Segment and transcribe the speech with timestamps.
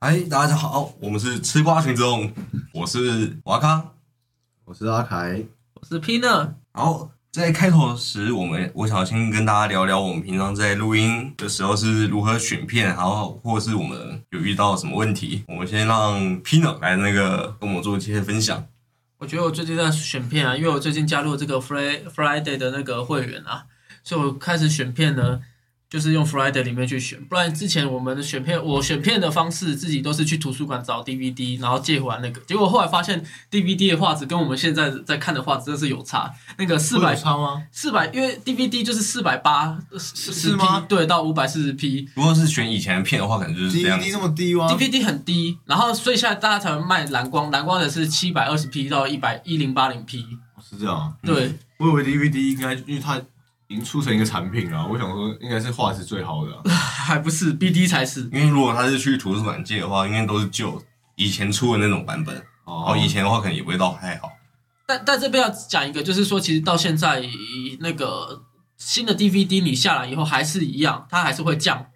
[0.00, 2.32] 嗨，大家好，我们是吃瓜群众，
[2.72, 3.94] 我是瓦康。
[4.64, 15.42] 我是阿凯，我是 Pina，然后在开头时，我们我想先跟大家聊聊我们平常在录音的时候是如何选片，然后或是我们有遇到什么问题。
[15.48, 18.64] 我们先让 Pina 来那个跟我们做一些分享。
[19.18, 23.64] 我觉得我最近在选片啊，因为我最近加入这个 Friday Friday 的那个会员啊，
[24.04, 25.40] 所以我开始选片呢，
[25.90, 27.22] 就是用 Friday 里面去选。
[27.24, 32.40] 不然之前我们的选片，我选片的方式自己都是去图书馆找 DVD，然后借回来那个。
[32.42, 36.30] 结果后来发现 DVD 的画质跟我们现在在看的画质真的是有差。
[36.58, 37.62] 那个四百差吗？
[37.72, 42.08] 四百，因为 DVD 就是四百八十是吗 P，对，到五百四十 P。
[42.14, 44.18] 如果是选以前的片的话，可能就是这样 DVD 子那。
[44.18, 50.24] 么低吗？DVD 很低，然后所以现在大家才会卖蓝光，蓝光的是七百二十 P 到一百一零八零 P。
[50.60, 53.18] 是这样啊，对，我以为 DVD 应该因为它
[53.68, 56.62] 已经出成一个产品了，我想说应该是画质最好的啊。
[56.74, 58.22] 还不是 BD 才是。
[58.32, 60.82] 因为如果他是去图书馆借的话，应该都是旧
[61.16, 62.34] 以前出的那种版本。
[62.34, 64.30] 然后哦以前的话，可能也不会到太好。
[64.86, 67.22] 但但这边要讲一个，就是说，其实到现在
[67.80, 68.42] 那个
[68.76, 71.86] 新的 DVD 你下来以后还是一样，它还是会降，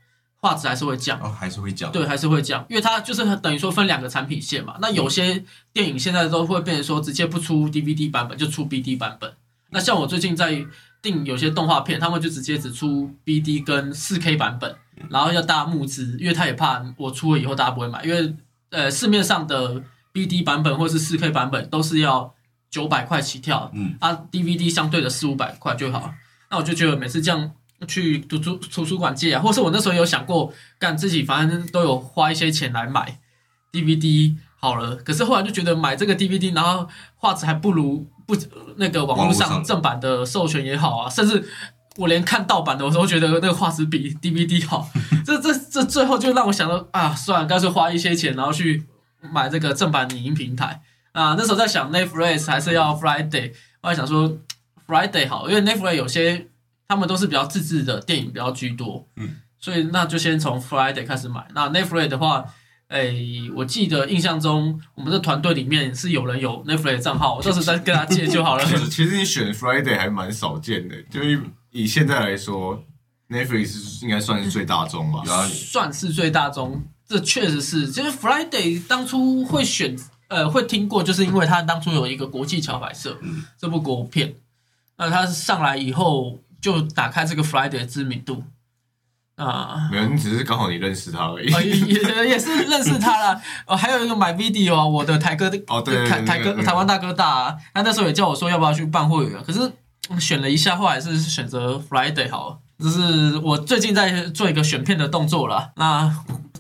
[0.40, 1.18] 画质还是会降。
[1.20, 1.90] 哦还是会降。
[1.90, 4.76] 对，还是会降，因为它就是等于说分两个产品线嘛。
[4.80, 9.32] 那有些电影现在都会变成说直接不出 DVD 版本，就出 BD 版本。
[9.70, 10.66] 那像我最近在
[11.02, 14.74] 订有些动画片，他们就直接只出 BD 跟 4K 版本，
[15.10, 18.34] 然后要大家募资，因为他也怕我出了以后大家不会买，因为
[18.70, 19.82] 呃市面上的
[20.14, 22.32] BD 版本或是 4K 版本都是要
[22.70, 26.14] 九百块起跳，嗯，啊 DVD 相对的四五百块就好。
[26.50, 27.50] 那我就觉得每次这样
[27.88, 33.18] 去图书图书馆借啊，或是我那时候有想过，干自己反正都有花一些钱来买
[33.72, 38.36] DVD 好了，可是后来就觉得买这个 DVD，然后画质还不如不
[38.76, 41.44] 那个网络上正版的授权也好啊，甚至
[41.96, 44.88] 我连看盗版的我都觉得那个画质比 DVD 好。
[45.26, 48.86] 这这这最后就让我想到啊，算了，干脆花一些钱，然后去
[49.32, 51.34] 买这个正版影音平台啊。
[51.36, 53.52] 那时候在想 Netflix 还是要 Friday，
[53.82, 54.38] 我还想说
[54.86, 56.46] Friday 好，因为 Netflix 有些
[56.86, 61.48] 他们都是比较自制的电影比较居多，嗯，所以那就先从 Friday 开始买。
[61.52, 62.44] 那 Netflix 的话，
[62.92, 63.10] 哎，
[63.54, 68.64] 我记得印象中我们的团队里面是有人有 Netflix 账号，我到时候再跟他借就好了。
[68.68, 72.84] 其实其实你选 Friday 还蛮少见的，就是以现在来说
[73.30, 75.22] ，Netflix 应该算是最大众吧。
[75.48, 77.88] 算是最大宗，这确实是。
[77.88, 79.96] 其实 Friday 当初会选，
[80.28, 84.34] 呃，会听过，就是因为他当初有一个国际桥牌社、嗯这部国片，
[84.98, 88.44] 那他上来以后就打开这个 Friday 的知名度
[89.44, 89.88] 啊。
[89.90, 91.52] 没有，你只是刚好你认识他而已。
[91.52, 93.40] 啊，也也也是认识他了。
[93.66, 99.60] 哦，还有一个买 video 啊，我的台哥的哦对台台哥台湾大哥大啊，他那时候也叫我说要不要去办会员，可是
[100.10, 102.58] 嗯选了一下，后来是选择 Friday 好了。
[102.78, 105.70] 这是我最近在做一个选片的动作了。
[105.76, 106.12] 那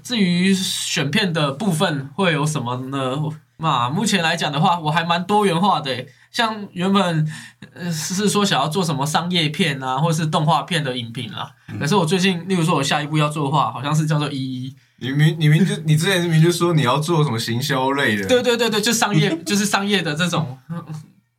[0.04, 3.16] 至于选片的部分会有什么呢？
[3.62, 6.06] 那目前来讲的话，我还蛮多元化的欸。
[6.30, 7.26] 像原本
[7.74, 11.50] 呃是说想要做什么商业片啊，或是动画片的影评啊。
[11.78, 14.74] 可是我最近，例如说我下一步要做的话，好像是叫做一一。
[14.98, 20.84] 你明你明就你之前明就说你要做什么行销类的，对对对对，就商业， 就是商业的这种嗯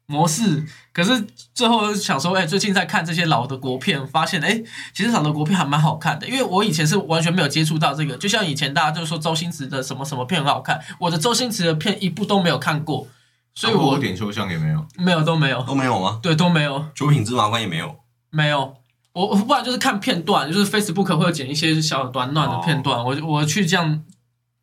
[0.06, 0.66] 模式。
[0.92, 4.62] 可是最后想说，哎、最近在看这些老的国片，发现哎、
[4.94, 6.28] 其实老的国片还蛮好看的。
[6.28, 13.08] 因为我以前是完全没有接触到这个，就像以前大家就说周星驰的什么什么片很好看，我的周星驰的片一部都没有看过，
[13.56, 14.86] 所以我点秋香也没有。
[14.98, 16.20] 没有都没有，都没有吗？
[16.22, 16.86] 对，都没有。
[16.94, 17.96] 九品芝麻官也没有。
[18.30, 18.76] 没有，
[19.14, 24.04] 我我不然就是看片段，就是 Facebook 会有剪一些小短短的片段，我就我去这样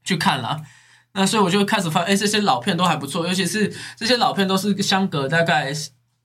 [0.04, 0.60] 去看啦。
[1.12, 5.72] 那所以我就开始发现，哎，这些老片都还不错，尤其是这些老片都是相隔大概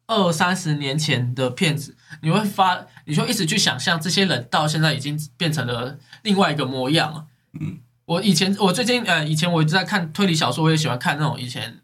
[0.08, 7.26] 二三十年前的片子，你会发，你就一直去想象这些人到现在已经变成了另外一个模样了。
[7.60, 11.80] 嗯，我以前我最近呃，以前我一直在看推理小说，我也喜欢看那种以前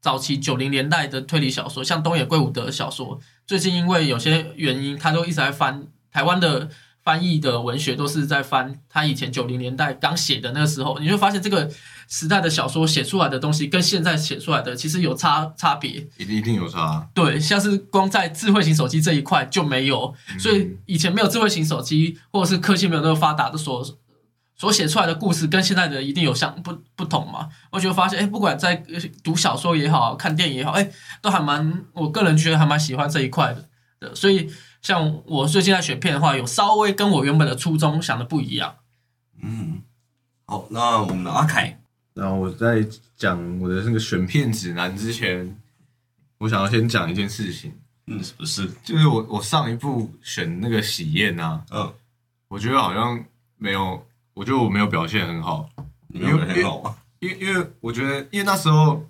[0.00, 3.20] 早期九零年代的推理小说，像东野圭吾的小说。
[3.46, 6.68] 最近因为有些原因，他都一直在翻台湾的
[7.04, 11.68] 翻译的文学，都是在翻他以前九零年代刚写的那个时候，你就发现这个
[12.08, 16.06] 时代的小说写出来的东西跟现在写出来的其实有差差别。
[16.16, 23.84] 一定一定有差，对，像是光在智慧型手机这一块就没有，所以以前没有智慧型手机或者是科技没有那么发达的所
[24.54, 27.48] 所写出来的故事跟现在的一定有相不不同嘛。
[27.72, 30.88] 我就发现，哎，不管在呃读小说也好，看电影也好，哎，
[31.20, 33.56] 都还蛮，我个人觉得还蛮喜欢这一块。
[33.98, 34.48] 的，所以
[34.82, 38.76] 像我最近在选片的话，有稍微跟我原本的初衷想的不一样。
[39.40, 39.80] 嗯，
[40.44, 41.80] 好，那我们的阿凯，
[42.14, 42.86] 然后我在
[43.16, 45.56] 讲我的那个选片指南之前，
[46.38, 47.72] 我想要先讲一件事情，
[48.08, 48.68] 嗯，是不是？
[48.82, 51.92] 就是我我上一部选那个喜宴啊，嗯，
[52.48, 53.24] 我觉得好像
[53.56, 55.70] 没有，我觉得我没有表现很好。
[56.08, 56.96] 你没有很好吗？
[57.20, 59.08] 因为因为我觉得，因为那时候，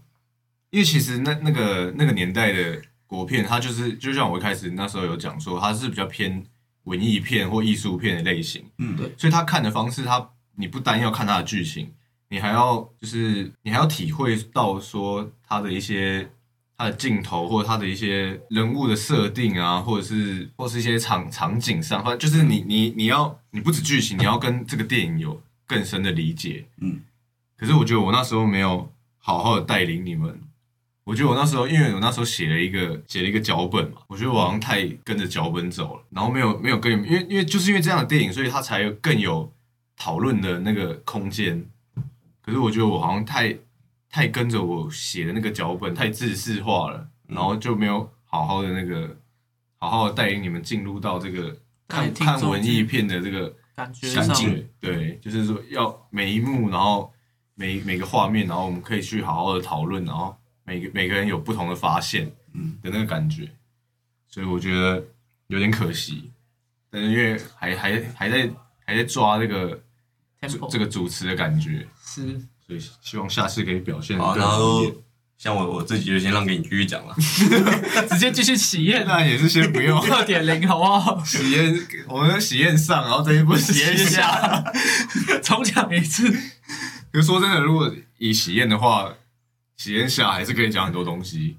[0.71, 2.81] 因为其实那那个那个年代的
[3.13, 6.43] 国片，它就是就像我一开始那时候有讲说，它是比较偏
[6.85, 11.93] 文艺片或艺术片的类型，嗯，对所以他看的方式，他你不单要看他的剧情，
[12.31, 16.27] 你还要就是你还要体会到说他的一些
[16.77, 26.65] 他的镜头或者他的一些人物的设定啊，或者是或是一些场场景上，反正就是你你你要你不止剧情，你要跟这个电影有更深的理解。
[26.81, 27.01] 嗯，
[27.57, 30.41] 可是我觉得我那时候没有好好的带领你们。
[31.05, 39.53] 我觉得我那时候，因为我那时候写了一个写了一个脚本嘛，我觉得我好像太跟着脚本走了，然后没有没有跟你们，因为因为就是因为这样的电影，所以它才更有
[39.97, 41.65] 讨论的那个空间。
[42.41, 43.57] 可是我觉得我好像太
[44.09, 49.17] 太跟着我写的那个脚本太自式化了，然后就没有好好的那个
[49.79, 51.57] 好好的带领你们进入到这个
[51.89, 54.09] 看看文艺片的这个感觉
[54.81, 57.13] 对，就是说要每一幕，然后
[57.55, 60.37] 每每个画面，然后我们可以去好好的讨论，然后
[60.73, 63.47] 每个每个人有不同的发现，嗯的那个感觉，
[64.27, 65.05] 所以我觉得
[65.49, 66.31] 有点可惜。
[66.91, 68.51] 但是因为还还还在
[68.87, 69.79] 还在抓这个
[70.41, 74.97] 这 tempo 这个主持的感觉，是所以希望下次可以表现好，更然后好一点。
[75.37, 77.15] 像我我自己就先让给你继续讲了。
[78.09, 81.23] 直接继续喜宴 那也是先不用二点零，好不好？
[81.25, 81.77] 喜宴，
[82.09, 84.21] 我们喜宴上，然后这一步喜宴下。
[84.21, 84.73] 下，
[85.43, 86.31] 重讲一次。
[87.11, 89.13] 可是说真的，如果以喜宴的话，
[89.77, 91.57] 喜宴下还是可以讲很多东西。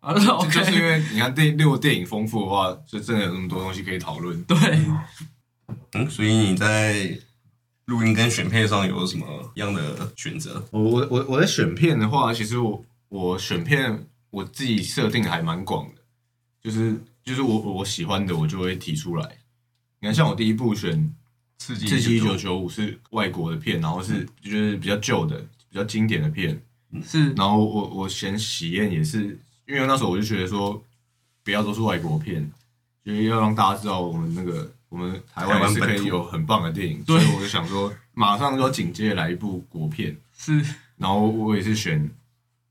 [0.00, 0.20] 啊就
[0.50, 4.40] 就是因为你看电如果电影丰富的话，就真的有那么多东西可以讨论。
[4.44, 4.56] 对，
[5.94, 7.18] 嗯，所以你在
[7.86, 9.26] 录音跟选配上有什么
[9.56, 10.64] 样的选择？
[10.70, 16.02] 我我我我在选片的话，其实我我选片我自己设定还蛮广的，
[16.62, 19.28] 就是就是我我喜欢的我就会提出来。
[19.98, 20.96] 你看，像我第一部选
[21.58, 25.36] 《刺激刺激一九九五》是外国的片，然后是就是比较旧的、
[25.68, 26.62] 比较经典的片。
[27.02, 30.82] 是然后我我选喜宴也是，因为那时候我就觉得说，
[31.42, 32.50] 不要都是外国片，
[33.04, 40.62] 就是要让大家知道我们那个我们台湾也是可以有很棒的电影，所以我就想说，马上就要紧接着来一部国片， 是，
[40.96, 42.10] 然后我也是选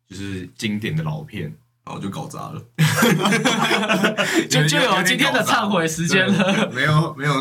[0.07, 1.43] 就是经典的老片，
[1.83, 2.61] 然后就搞砸了。
[4.49, 6.71] 就就有今天的忏悔时间了。
[6.71, 7.33] 没有没有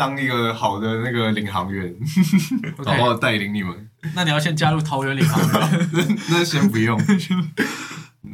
[0.00, 1.94] 当一个好的那个领航员，
[2.86, 3.90] 好好带领你们。
[4.14, 5.90] 那你要先加入桃园领航员。
[5.92, 6.02] 那
[6.38, 6.98] 那先不用。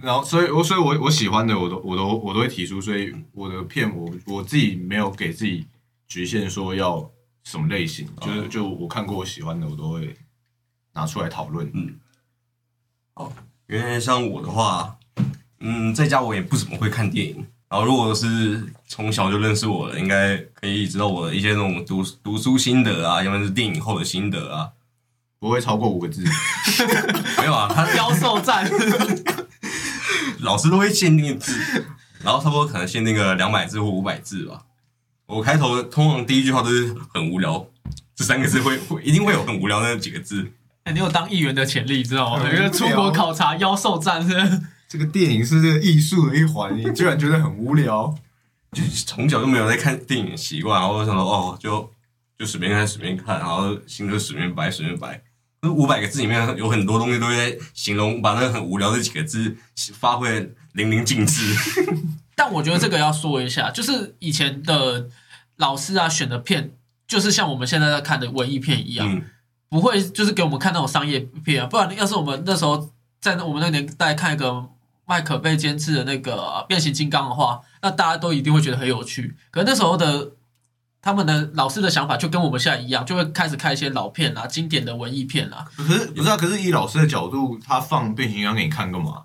[0.00, 5.66] 然后，所以我所以我我喜欢的我都我都我都会提出，所以我的片我我自己没有给自己
[6.06, 7.10] 局限说要
[7.42, 10.16] 什么类型，就是就我看过我喜欢的，我都会
[10.92, 11.66] 拿出来讨论。
[13.68, 14.96] 因为像我的话，
[15.58, 17.44] 嗯，在家我也不怎么会看电影。
[17.68, 24.70] 然后如果是从小就认识我的，应该可以知道我的一些那种读读书心得啊，要么是电影后的心得啊。
[25.38, 26.24] 不会超过五个字，
[27.38, 28.68] 没有啊，他 妖兽战，
[30.40, 31.52] 老师都会限定字，
[32.22, 34.62] 然后差不多可能限定个两百字或五百字吧。
[35.26, 37.66] 我开头通常第一句话都是很无聊，
[38.14, 40.50] 这三个字会会一定会有很无聊那几个字。
[40.84, 42.42] 哎你有当议员的潜力，知道吗？
[42.42, 44.62] 很因为出国考察妖兽战是
[44.96, 48.14] 这个电影是这个艺术的一环，你居然觉得很无聊？
[48.72, 51.90] 就是从小就没有在看电影的习惯，然后我想说哦，就
[52.38, 55.22] 就随便看随便看，然后心就随便摆随便摆。
[55.62, 59.54] 那五百个字里面有很多东西都在形容，把那个很无聊的几个字
[59.94, 61.54] 发挥得淋漓尽致。
[62.34, 65.08] 但我觉得这个要说一下，就是以前的
[65.56, 66.72] 老师啊选的片，
[67.06, 69.24] 就是像我们现在在看的文艺片一样，嗯，
[69.70, 71.66] 不会就是给我们看那种商业片啊。
[71.66, 74.68] 不然要是我们那时候在那我们那个年代看一个
[75.06, 79.36] 麦可贝监制的那个变形金刚的话，那大家都一定会觉得很有趣。
[79.50, 80.32] 可是那时候的
[81.00, 85.64] 他们的老师的想法就跟我们现在一样，就会开始看一些老片啊、经典的文艺片啊。
[85.76, 86.36] 可是不是啊？
[86.36, 89.22] 可是以老师的角度，他放变形金刚给你看干嘛？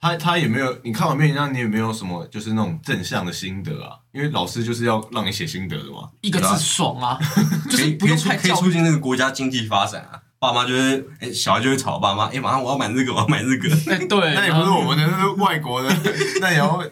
[0.00, 3.98] 他他也没有，你看完变形金刚，你也没有什么就是那种正向的心得啊。
[4.12, 6.08] 因为老师就是要让你写心得的嘛。
[6.22, 7.18] 一个字爽啊，
[7.70, 8.42] 就可以是不用太教育。
[8.42, 10.22] 可以促进那个国家经济发展啊。
[10.44, 13.68] 爸妈就会，哎、小孩就会吵爸妈，哎、马上我要买这个，我要买这个。
[13.90, 15.96] 哎，对，那也不是我们的，那是外国的，
[16.40, 16.82] 那也要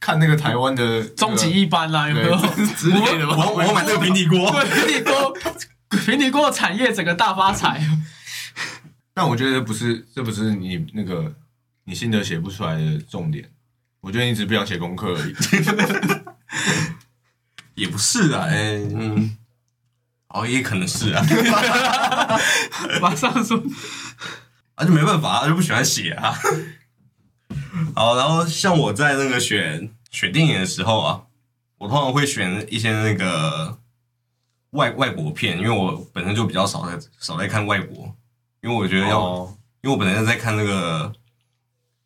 [0.00, 2.36] 看那个台湾的终极一班啦，有没有？
[2.36, 3.36] 对之类的吧。
[3.36, 4.50] 我我要买这个平底锅。
[4.50, 5.34] 对，平底锅，
[6.06, 7.84] 平底锅产业整个大发财。
[9.14, 11.34] 但我觉得不是，这不是你那个
[11.84, 13.50] 你心得写不出来的重点。
[14.00, 15.34] 我觉得你只是不想写功课而已。
[17.74, 19.36] 也不是啊，哎、嗯，
[20.32, 21.24] 哦，也可能是啊，
[23.00, 23.62] 马上说，
[24.74, 26.34] 啊，就没办法，啊，就不喜欢写啊。
[27.94, 31.22] 好，然后像我在那个选选电影的时候啊，
[31.78, 33.78] 我通常会选一些那个
[34.70, 38.14] 外外国片，因为我本身就比较少在少在看外国
[38.62, 41.12] 因为我觉得要，哦因为我本来在看那个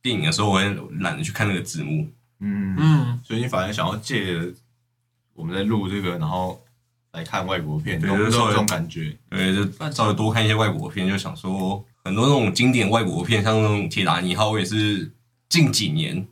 [0.00, 0.64] 电影的时候，我会
[1.00, 2.10] 懒得去看那个字幕。
[2.40, 4.34] 嗯嗯，所以你反而想要借
[5.34, 6.64] 我们在录这个，然后
[7.16, 9.16] 来看外国片，对有没有这种感觉？
[9.30, 15.10] 对，就稍微多看一些外国片，就想说很多那种经典外国片，像那种《铁达尼号》，我也是
[15.48, 16.26] 近几年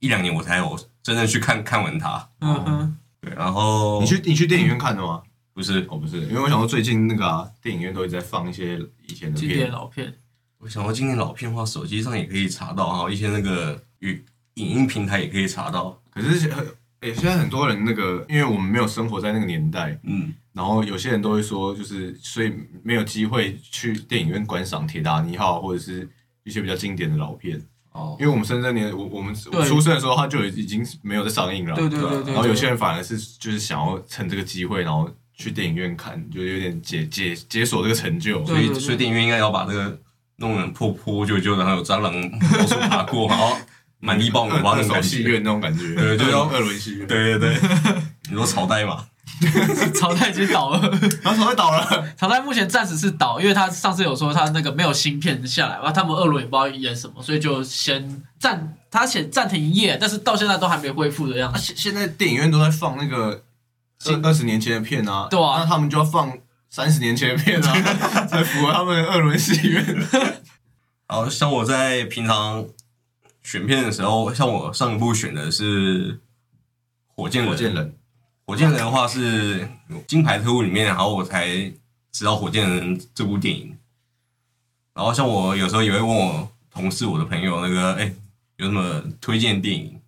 [0.00, 2.28] 一两年我才有真正去看看完它。
[2.40, 5.22] 嗯哼，对，然后你去你去电影院看的吗？
[5.54, 10.12] 不是，哦，不是，因为我想说最近那个、啊、电影院都一直在放一些以前的经典片，老片，
[10.58, 15.96] 我想到今年老片的话，手机上也可以查到，还有一些那个语影音平台也可以查到。
[16.10, 16.50] 可是
[17.00, 26.08] 呃，诶、现在很多人那个，因为我们没有生活在那个年代，嗯，然后有些人都会说，就是所以没有机会去电影院观赏《铁达尼号》或者是
[26.44, 27.60] 一些比较经典的老片，
[27.92, 28.16] 哦。
[28.18, 38.44] 因为我们深圳年我我们出生的时候，它就已经没有在上映了，对对对对，然后有些人反而是就是想要趁这个机会，然后去电影院看，就有点解解解锁这个成就。
[38.46, 40.00] 所以所以电影院应该要把这个
[40.36, 42.12] 弄得破破旧旧的，然后有蟑螂
[42.58, 43.54] 老鼠爬过，然后
[44.06, 45.08] 满地爆米花二那种感觉。
[45.08, 47.06] 戏院那种感觉，对就要二轮戏院。
[47.06, 47.70] 对对对，
[48.30, 49.04] 你说朝代嘛？
[49.94, 50.80] 朝代已经倒了，
[51.22, 61.60] 然后朝代倒了，朝代目前暂时是倒，因为他上次有说他那个没有芯片下来，然后他们二轮也不知道演什么，所以就先暂他写暂停营业，但是到现在都还没恢复的样子。
[61.60, 63.42] 现现在电影院都在放那个
[63.98, 66.32] 近二十年前的片啊，对啊那他们就要放
[66.70, 69.84] 三十年前的片啊，才符合他们二轮戏院。
[71.08, 72.64] 然后像我在平常
[73.46, 76.14] 选片的时候，像我上一部选的是
[77.06, 77.94] 《火箭人》，火箭人，
[78.44, 79.60] 火箭人的话是
[80.08, 81.46] 《金牌特务》里面，然后我才
[82.10, 83.78] 知道《火箭人》这部电影。
[84.92, 88.12] 然后像我有时候也会问我同事、我的朋友，那个哎
[88.56, 90.00] 有什么推荐电影？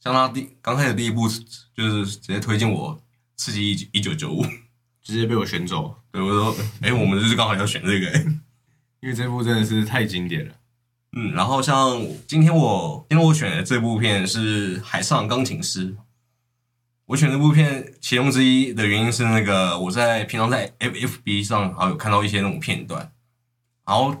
[0.00, 1.28] 像他第刚开始第一部
[1.74, 2.96] 就是直接推荐我
[3.36, 4.42] 《刺激一一九九五》，
[5.02, 8.24] 直接被我选走，对我说哎我们就是刚好要选这个、哎
[9.00, 10.54] 因为这部真的是太经典了。
[11.18, 15.92] 嗯，然后像今天我今天我选的这部片是《海上钢琴师》。
[17.06, 23.10] 我选这部片其中之一的原因是那个我在平常在 FFB 上然后有看到一些那种片段，
[23.86, 24.14] 然后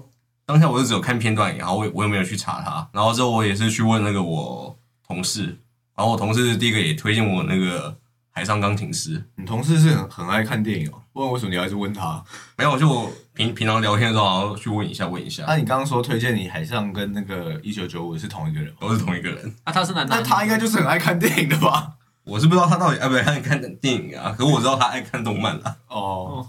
[0.46, 5.58] 当下我就只有看片段，然后我我也没有去查它，然后之后我也是去问那个我同事，
[5.94, 7.90] 然后我同事第一个也推荐我那个
[8.30, 12.24] 《海上钢琴师》，你同事是很很爱看电影哦，问为什么你还是问他？
[12.56, 18.76] 没有就平平常聊天的时候，然后去问一下问一下，那、你刚刚说推荐你海上跟那个一九九五是同一个人吗？
[18.80, 19.54] 都是同一个人。
[19.64, 21.92] 啊，他是男的，那他应该就是很爱看电影的吧？
[22.24, 25.76] 我是不知道他到底爱不爱看看电影啊，可是我知道他爱看动漫啊。
[25.88, 26.46] 哦，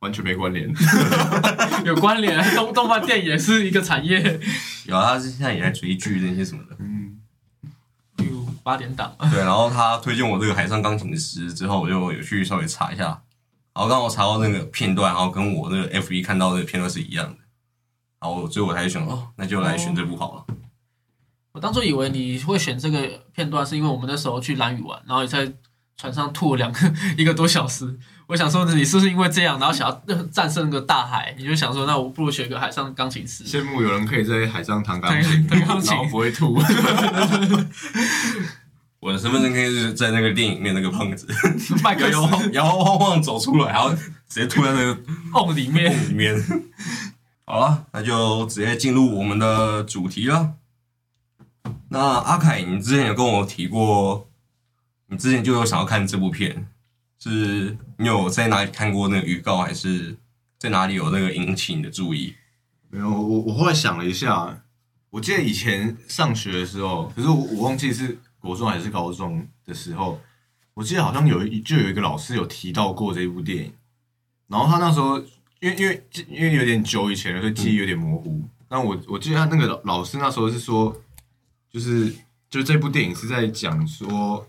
[0.00, 0.68] 完全没关联。
[1.84, 4.40] 有关联，动动漫电影也是一个产业。
[4.86, 6.76] 有啊，他是现在也在追剧那些什么的。
[6.78, 7.18] 嗯，
[8.18, 8.24] 有
[8.62, 13.20] 八点档，对，然后他推荐我这个《海上钢琴师》之后，我就有去稍微查一下，
[13.76, 17.36] 然后刚好查到那个片段，然后跟我那个 F 一看到的片段是一样的，
[18.18, 20.54] 然后所以我才选哦，那就来选这部好了。
[21.52, 25.52] 我当初以为你会选这个片段，是因为我们那时候去蓝屿玩，然后你在
[25.98, 27.98] 船上吐了两个一个多小时。
[28.28, 33.44] 我想说你是不是因为这样，然后想要战胜那个大海，你就想说，那我不如学个海上钢琴师。
[33.44, 36.58] 羡慕有人可以在海上弹钢琴，弹钢琴然后不会吐。
[39.06, 41.28] 我的身份证可以是在那个电影里面那个胖子
[41.80, 43.94] 麦克摇摇晃晃走出来，然后
[44.28, 44.98] 直接吐在那个
[45.32, 46.34] 瓮里面，里面。
[47.44, 50.54] 好了，那就直接进入我们的主题了。
[51.90, 54.28] 那阿凯，你之前有跟我提过，
[55.06, 56.66] 你之前就有想要看这部片，
[57.20, 60.16] 是你有在哪里看过那个预告，还是
[60.58, 62.34] 在哪里有那个引起你的注意？
[62.90, 64.64] 没有，我我后来想了一下，
[65.10, 70.18] 我记得以前上学的时候，可是我我忘记是国中还是高中的时候，
[70.74, 73.72] 我记得好像有一就有一个老师有提到过这部电影，
[74.46, 75.18] 然后他那时候
[75.60, 78.48] 因为因为因为有点久以前了，所以记忆有点模糊。
[78.68, 80.94] 那我我记得他那个老老师那时候是说，
[81.70, 82.14] 就是
[82.48, 84.46] 就这部电影是在讲说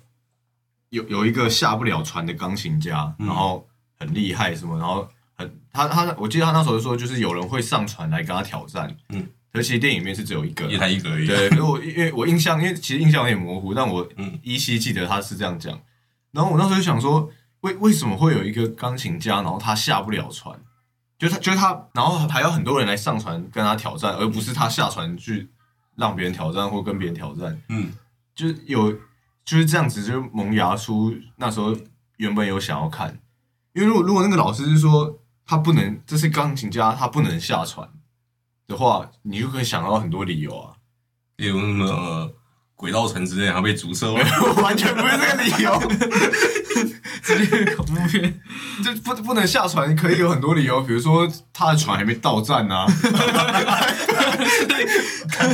[0.89, 3.27] 有有一个下不了船的钢琴家，嗯。
[3.27, 3.67] 然后
[3.99, 11.25] 很厉害什么，然后很他他我记得他那时候说就是有人会上船来跟他挑战，嗯，可是其实电影里面是只有一个，一台一个而已。
[11.25, 15.79] 对，可是我因为我印象，因为其实印象有点模糊，但我嗯依稀记得他是这样讲。
[16.31, 17.29] 然后我那时候就想说，
[17.61, 20.59] 为为什么会有一个钢琴家，然后他下不了船？
[21.17, 25.49] 就他，就是他，然后还有很多人来上船跟他挑战，而不是他下船去
[25.95, 27.59] 让别人挑战或跟别人挑战。
[27.69, 27.91] 嗯，
[28.35, 28.91] 就是有
[29.43, 31.75] 就是这样子，就萌芽出那时候
[32.17, 33.17] 原本有想要看，
[33.73, 37.89] 因为如果如果那个老师是说他不能，这是钢琴家，他不能下船
[38.67, 40.73] 的话，你就可以想到很多理由啊。
[41.37, 42.31] 例如什么
[42.75, 44.23] 轨道城之类，然后被阻塞了。
[44.61, 45.81] 完全不是这个理由。
[47.23, 48.39] 直接恐怖片，
[48.83, 52.85] 就不不能下船，可以有很多理由，比如说他的船还没到站啊，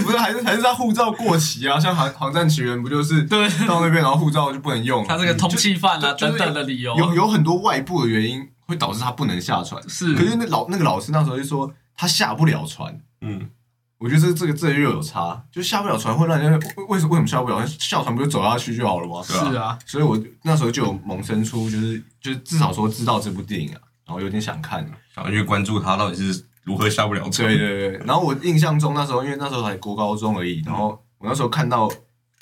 [0.03, 1.79] 不是 还是还是他护照过期啊？
[1.79, 9.81] 像航航站奇缘不就是对到那边然后护照就不能用，他这个通缉犯啊等等的理由，有有很多外部的原因会导致他不能下船。
[9.89, 11.73] 是可是那老那个老师那时候就说
[12.03, 13.49] 他下不了船，嗯，
[13.97, 17.65] 我觉得这这个这个又有差，就下不了船会让人家为为什为什么下不了？
[17.65, 19.23] 下船不就走下去就好了吗？
[19.23, 24.85] 是啊，所以我那时候就有萌生出，就是就是至少说知道这部电影啊，然后有点想看。
[25.15, 27.47] 想要去关注他到底是如何下不了船。
[27.47, 31.89] 对对对，然后我印象中那时候，因为那时候才国高中而已，然后我那时候看到，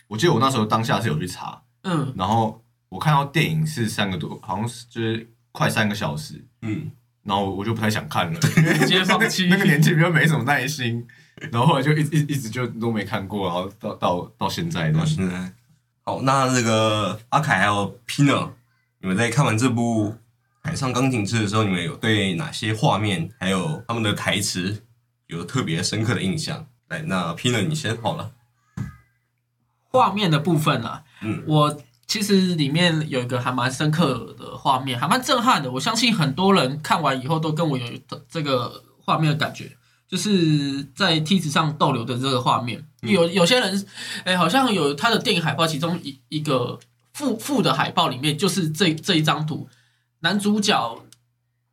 [0.08, 6.90] 我记得我那时候当下是有去查，嗯，然后我看到电影是三个多，好像是就是快三个小时，嗯，
[7.24, 8.40] 然后我就不太想看了，
[9.06, 11.06] 放弃 那个年纪比较没什么耐心，
[11.52, 15.54] 然后后来就一一一直就都没看过，然后到到到现在到，现在。
[16.04, 18.50] 好，那这个阿凯还有 Pina，
[19.00, 20.10] 你们在看完这部
[20.64, 24.84] 《海上钢琴师》的时候，你们有对哪些画面还有他们的台词
[25.28, 26.66] 有特别深刻的印象？
[26.88, 28.32] 来，那 Pina 你先好了。
[29.92, 31.82] 画面的部分啊，嗯我
[32.12, 35.72] 其实里面有一个还蛮深刻的画面，还蛮震撼的。
[35.72, 37.86] 我相信很多人看完以后都跟我有
[38.28, 39.72] 这个画面的感觉，
[40.10, 42.86] 就是在梯子上逗留的这个画面。
[43.00, 43.88] 有有些人，
[44.26, 46.78] 哎，好像有他的电影海报，其中一一个
[47.14, 49.70] 副副的海报里面就是这这一张图，
[50.20, 51.02] 男主角。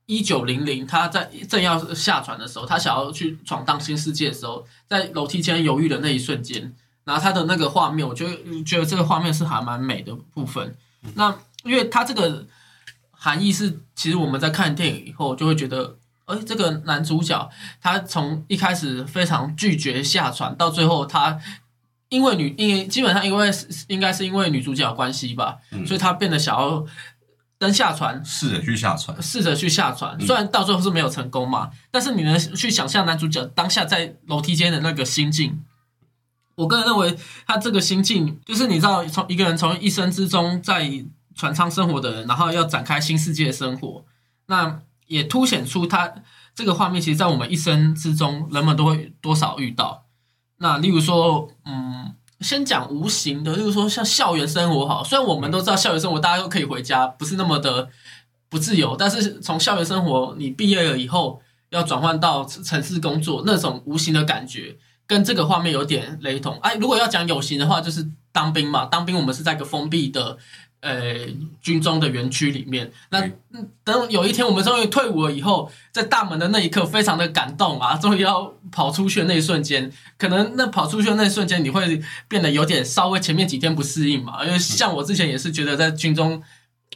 [0.07, 6.75] 一九零零，他在正要下船的时候，他想要去闯荡新世界的时候，在楼梯间犹豫的那一瞬间，
[7.08, 10.76] 然后他的那个画面，我觉得觉得这个画面是还蛮美的部分。
[11.14, 11.34] 那
[11.64, 12.46] 因为他这个
[13.10, 15.96] 含义是，其实我们在看电影以后就会觉得，
[16.26, 17.48] 哎，这个男主角
[17.80, 21.38] 他从一开始非常拒绝下船，到最后他
[22.10, 23.50] 因为女，因为基本上因为
[23.86, 26.84] 应该是因为女主角的关系吧，嗯所以他变得想要
[27.56, 29.22] 登下船，试着去下船。
[29.22, 35.64] 试着去下船，嗯虽然到最后是没有成功嘛，但是你能去想象男主角当下在楼梯间的那个心境。
[36.58, 40.90] 我个人认为，他这个心境就是你知道，从一个人从一生之中在
[41.37, 44.04] 船舱生活的人，然后要展开新世界的生活，
[44.46, 46.12] 那也凸显出他
[46.56, 50.06] 这个画面，其实，在我们一生之中，人们都会多少遇到。
[50.56, 57.88] 那例如说，嗯，先讲无形的，例如说像校园生活好，虽然我们都知道校园生活大家都可以回家，不是那么的
[58.48, 64.76] 不自由，但是从校园生活你毕业了以后，要转换到城市工作，那种无形的感觉，
[65.09, 66.57] 跟这个画面有点雷同。
[66.61, 70.38] 哎，如果要讲有形的话，就是当兵嘛，当兵我们是在一个封闭的。
[70.81, 71.27] 呃，
[71.61, 73.21] 军中的园区里面，那
[73.83, 77.97] 等有一天我们终于退伍了以后，在大门的那一刻，非常的感动啊！
[77.99, 86.40] 终于要跑出去的那一瞬间，可能那跑出去的那一瞬间，你会变得有点稍微前面几天不适应嘛，因为像我之前也是觉得在军中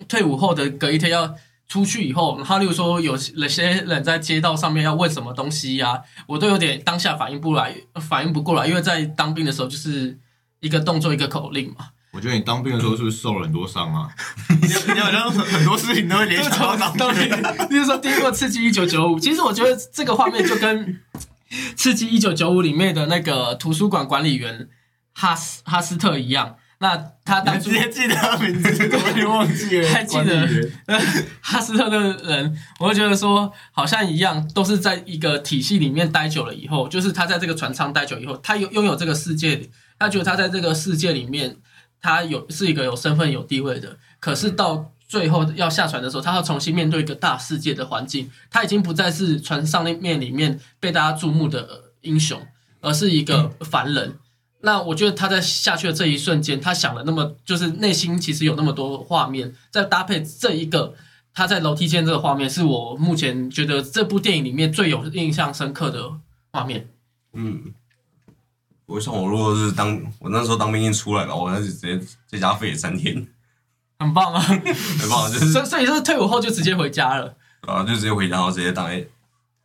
[0.07, 1.35] 退伍后的隔一天要
[1.73, 10.19] 出去以后，然后例如说有有些人在街道上面要问什么东西呀、我都有点当下反应不来，反应不过来，因为在当兵的时候就是
[10.61, 11.87] 一个动作一个口令嘛。
[12.11, 14.07] 我觉得你当兵的时候是不是受了很多伤啊？
[14.51, 17.27] 你你好像很多事情都会联想到当兵。
[17.71, 21.01] 比如说第一个《刺激一九九五》，其实我觉得这个画面就跟
[21.75, 24.69] 《刺激一九九五》里面的那个图书馆管理员
[25.15, 26.57] 哈斯哈斯特一样。
[26.83, 29.89] 那他当初你直接记得他名字，我有点忘记了。
[29.89, 30.69] 还记得
[31.41, 41.57] 哈斯特的人，我会觉得说好像一样，都是在一个体系里面待久了以后，就是他在这个船舱待久以后，他有拥有这个世界，他觉得他在这个世界里面，
[42.01, 52.45] 他有是一个有身份有地位的，可是到最后要下船的时候，他要重新面对一个大世界的环境，他已经不再是船上面里面被大家注目的英雄，
[52.81, 54.17] 而是一个凡人。
[54.63, 60.95] 那我觉得他在下去的这一瞬间，他想了那么，就是内心其实有那么多画面，再搭配这一个
[61.35, 66.13] 他在楼梯间这个画面，是我目前觉得这部电影里面最有印象深刻的
[66.53, 66.89] 画面。
[67.33, 67.75] 嗯，
[68.87, 73.27] 我想我如果是当我那时候当兵一出来吧，我那就直接在家废了三天，
[73.99, 74.41] 很棒啊！
[74.41, 77.35] 很棒， 就是所以所以就是退伍后就直接回家了。
[77.63, 79.01] 啊，就直接回家，然后直接待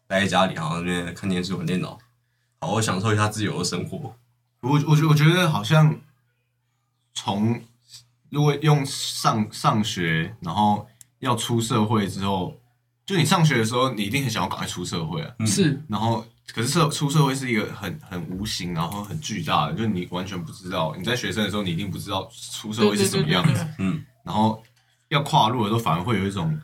[0.07, 1.99] 待在家里，然后那边看电视、玩电脑，
[2.61, 4.15] 好好享受一下自由的生活。
[4.61, 5.99] 我我觉我觉得好像
[7.13, 7.61] 从
[8.29, 10.87] 如果用上上学，然后
[11.19, 12.59] 要出社会之后，
[13.05, 15.35] 就你上学的时候，你一定很想要赶快出社会啊。
[15.39, 20.93] 嗯是然后，可是社出社会是一个很很无形，然后很巨大的，就是你完全不知道。
[20.97, 23.67] 你在学生的时候，你一定不知道出社会是什么样子。
[23.79, 24.61] 嗯，然后
[25.09, 26.59] 要跨入的时候，反而会有一种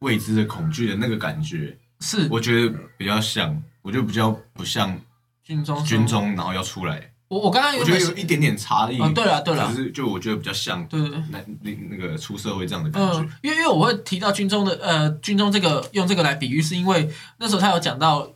[0.00, 1.78] 未知的恐惧的那个感觉。
[2.00, 5.00] 是我觉得比较像，我觉得比较不像
[5.42, 8.98] 军中军中，然后要出来，我我刚刚我觉得有一点点差异。
[9.00, 11.22] 嗯，对了对了就，是就我觉得比较像对对对。
[11.30, 13.20] 那那那个出社会这样的感觉。
[13.20, 18.30] 嗯，因为因为我会提到军中的呃军中这个用这个来比喻，是因为那时候他有讲到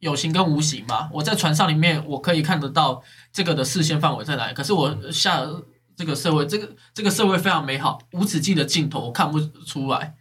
[0.00, 1.08] 有形跟无形嘛。
[1.12, 5.46] 我在船上里面我可以看得到这个的视线范围在哪里，可是我下
[5.96, 10.14] 这个社会，这个这个社会非常美好，无止境的镜头我看不出来。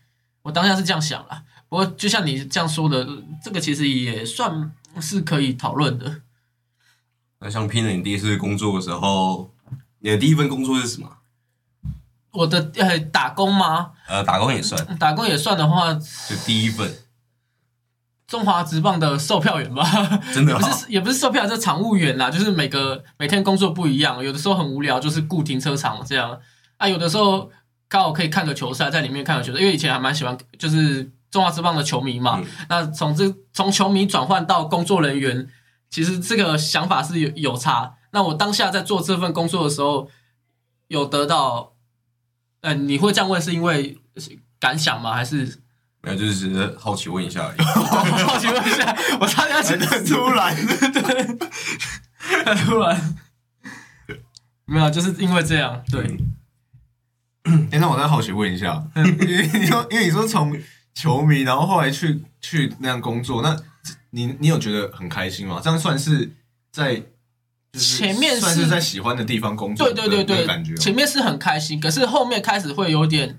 [0.43, 3.06] 我当下是这样想啦，不过就像你这样说的，
[3.43, 6.21] 这个其实也算是可以讨论的。
[7.45, 9.53] 那像拼了你第一次工作的时候，
[9.99, 11.08] 你的第一份工作是什么？
[12.31, 13.91] 我的呃打工吗？
[14.08, 16.91] 呃，打工也算，打工也算的话，就第一份，
[18.25, 19.86] 中华职棒的售票员吧。
[20.34, 26.39] 真的不是也不是售票，是场务员啦，就是每个每天工作不一样，有的时候很无聊，就是雇停车场这样
[26.77, 27.51] 啊，有的时候
[27.88, 32.39] 刚好可以看个球赛，在里面看个球赛，因为以前还蛮喜欢就是中华职棒的球迷嘛。
[32.43, 35.47] 嗯那从这从球迷转换到工作人员，
[35.95, 37.95] 其实这个想法是有有差。
[38.12, 40.10] 那我当下在做这份工作的时候，
[40.89, 41.71] 有得到，
[42.60, 43.97] 呃，你会这样问是因为
[44.60, 45.13] 感想吗？
[45.13, 45.62] 还是？
[46.01, 47.62] 没有，就是只是好奇问一下而已。
[47.63, 50.53] 好奇问一下，我差点要请很突然，
[52.58, 53.15] 突然，
[54.65, 56.17] 没有，就是因为这样，对，
[57.71, 60.53] 哎、那我再好奇问一下，因为你说，因为你说从
[60.95, 63.55] 球迷，然后后来去去那样工作，那
[64.12, 65.60] 你你有觉得很开心吗？
[65.63, 66.31] 这样算是
[66.71, 66.95] 在
[67.71, 73.38] 就是前面是算是在喜欢的地方工作，对对对对感觉，前面是很开心，可是后面开始会有点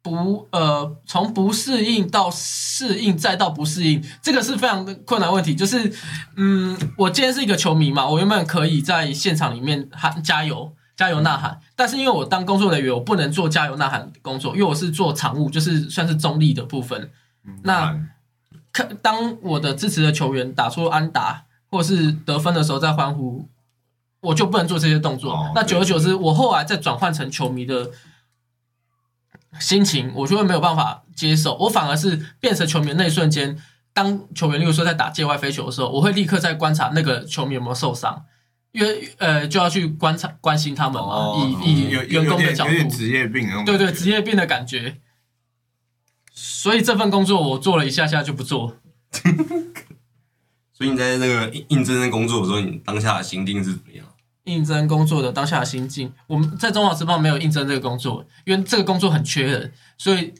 [0.00, 5.54] 不呃，从不适应到适应，再到不适应，这个是非常困难问题。
[5.54, 5.92] 就是
[6.36, 10.76] 嗯，我今天是一个球迷嘛，我原本可以在现场里面喊加油。
[10.96, 17.10] 加油呐喊，但是因为我当工作人员，我不能做加油呐喊的工作，因为我是做场务，就是算是中立的部分。
[17.44, 17.98] 嗯那
[18.72, 23.48] 看当我的支持的球员打出安打或是得分的时候，在欢呼，
[24.20, 25.32] 我就不能做这些动作。
[25.32, 27.90] 哦那久而久之，我后来再转换成球迷的
[29.60, 31.56] 心情，我就会没有办法接受。
[31.56, 33.56] 我反而是变成球迷的那一瞬间，
[33.92, 38.24] 当球员例如说在打界外飞球的时候，我会立刻在观察那个球迷有没有受伤。
[38.74, 44.96] 因为呃，就要去观察关心他们嘛，哦以以有员工的角度有点，职业病那种对对，职业病的感觉。
[46.32, 48.76] 所以这份工作我做了一下下就不做。
[50.74, 54.04] 所以你在那个应应征的工作的时候，你当下的心境是怎么样？
[54.42, 60.34] 应征工作的当下的心境，我们在中华职棒没有应征这个工作，因为这个工作很缺人，所以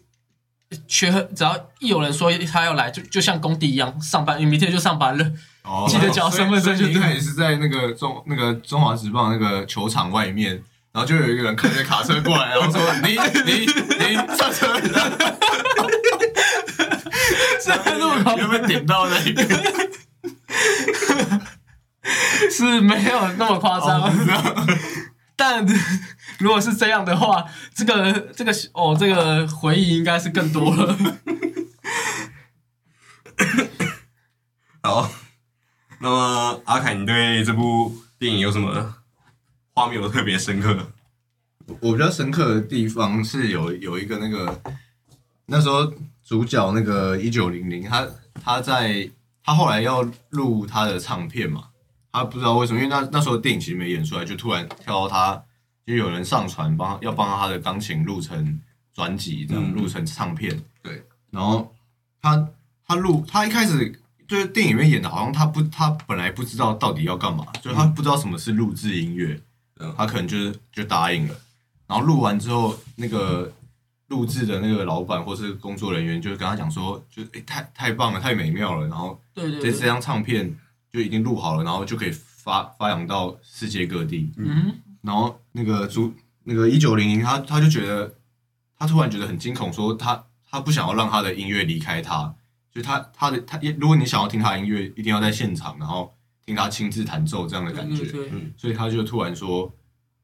[0.89, 5.33] 缺只要一有人说他要来，就就像工地一样上班，你明天就上班了。
[5.65, 10.53] 哦记得缴身份证就对所以所以你一开始是在那个中那个中华职棒那个球场外面，
[10.93, 13.13] 然后就有一个人开着卡车过来，然后说：“你
[13.45, 13.67] 你
[13.99, 14.79] 你 上车。”
[17.65, 19.43] 这路口有没有点到那一个？
[22.51, 24.13] 是没有那么夸张，
[25.35, 25.67] 但
[26.39, 30.97] 如果是这样的话，这个这个哦，这个回忆应该是更多了。
[34.83, 35.11] 好，
[36.05, 38.95] 那么阿凯，你对这部电影有什么
[39.73, 40.77] 画面有特别深刻？
[41.81, 44.61] 我比较深刻的地方是有有一个那个
[45.47, 45.91] 那时候
[46.23, 49.09] 主角那个一九零零，他他在
[49.43, 51.69] 他后来要录他的唱片嘛，
[52.13, 55.43] 他不知道为什么，因为那那时候电影其实没演出来，就突然跳到他
[55.87, 58.61] 就有人上传帮要帮他的钢琴录成
[58.93, 60.63] 专辑，这样录成唱片。
[60.83, 61.75] 对，然后
[62.21, 62.47] 他
[62.87, 63.99] 他录他一开始。
[64.27, 69.41] 就是电影里面演的，好像他不，他本来不知道到底要干嘛，就是他不知道什么是录制音乐，
[69.81, 69.95] 嗯。
[69.97, 71.35] 他可能就是就答应了，
[71.87, 73.53] 然后录完之后，那个
[74.09, 80.55] 录制的那个老板或是工作人员就跟他讲说，就诶、太太棒了，太美妙了，然后对对对，这这张唱片
[80.93, 84.33] 就已经录好了，然后就可以发发扬到世界各地。
[84.37, 86.13] 嗯，然后那个主
[86.45, 88.15] 那个一九零零，他他就觉得
[88.79, 92.35] 他突然觉得很惊恐，说他他不想要让他的音乐离开他，
[92.75, 96.13] 就他他的他，如果你想要听他的音乐，一定要在现场，然后
[96.45, 98.05] 听他亲自弹奏这样的感觉。
[98.57, 99.73] 所以他就突然说：“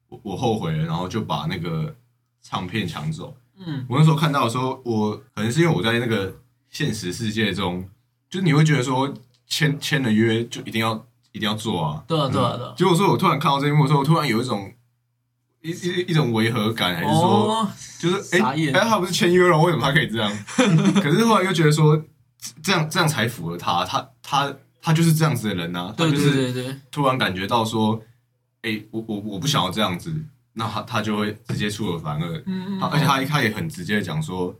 [0.09, 1.95] 我我后悔了。”然后就把那个
[2.41, 3.33] 唱片抢走。
[3.65, 6.35] 嗯，我那时候看到的时候，我可能是因为我在那个
[6.69, 7.87] 现实世界中，
[8.29, 9.13] 就是你会觉得说
[9.47, 12.03] 签签了约就一定要一定要做啊。
[12.07, 12.73] 对啊对啊对啊。
[12.75, 14.73] 结果说我突然看到这一幕的时候，我突然有一种
[15.61, 20.29] 一一一种违和感，还是说、哦，就是哎哎、他不是签约了，为什么他可以这样？
[21.01, 22.03] 可是后来又觉得说
[22.61, 28.01] 这样这样才符合他，他他他就是这样子的人呐、啊，他对就是对对对，突然感觉到说，
[28.63, 30.13] 哎、我我我不想要这样子，
[30.53, 34.55] 那他他就会直接出尔反尔，嗯他而且他他也很直接的讲说，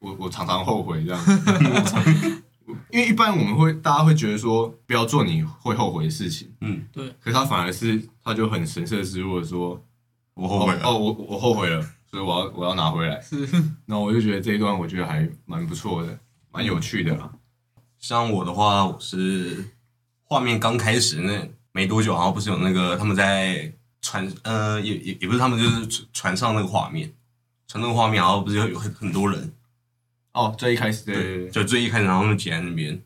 [0.00, 1.24] 我我常常后悔这样，
[2.90, 7.08] 因为一般我们会大家会觉得说不要做你会后悔的事情，嗯，对。
[7.20, 9.82] 可是他反而是他就很神色自若的说，
[10.34, 10.80] 我后悔了。
[10.84, 11.80] 哦，我我后悔了，
[12.10, 13.20] 所以我要我要拿回来。
[13.20, 13.46] 是，
[13.86, 16.18] 然后我就觉得这一段我觉得还蛮不错的，
[16.58, 17.30] 蛮有趣的啦。
[18.00, 19.64] 像我的话，我是
[20.24, 27.12] 画面刚开始那没多久，然后不是有那个他们在船，呃，也也也不是他们，就是船船上那个画面，
[27.68, 29.52] 船那个画面，然后不是有有很很多人，
[30.32, 33.00] 哦，最一开始对就最一开始，然后他们挤在那边，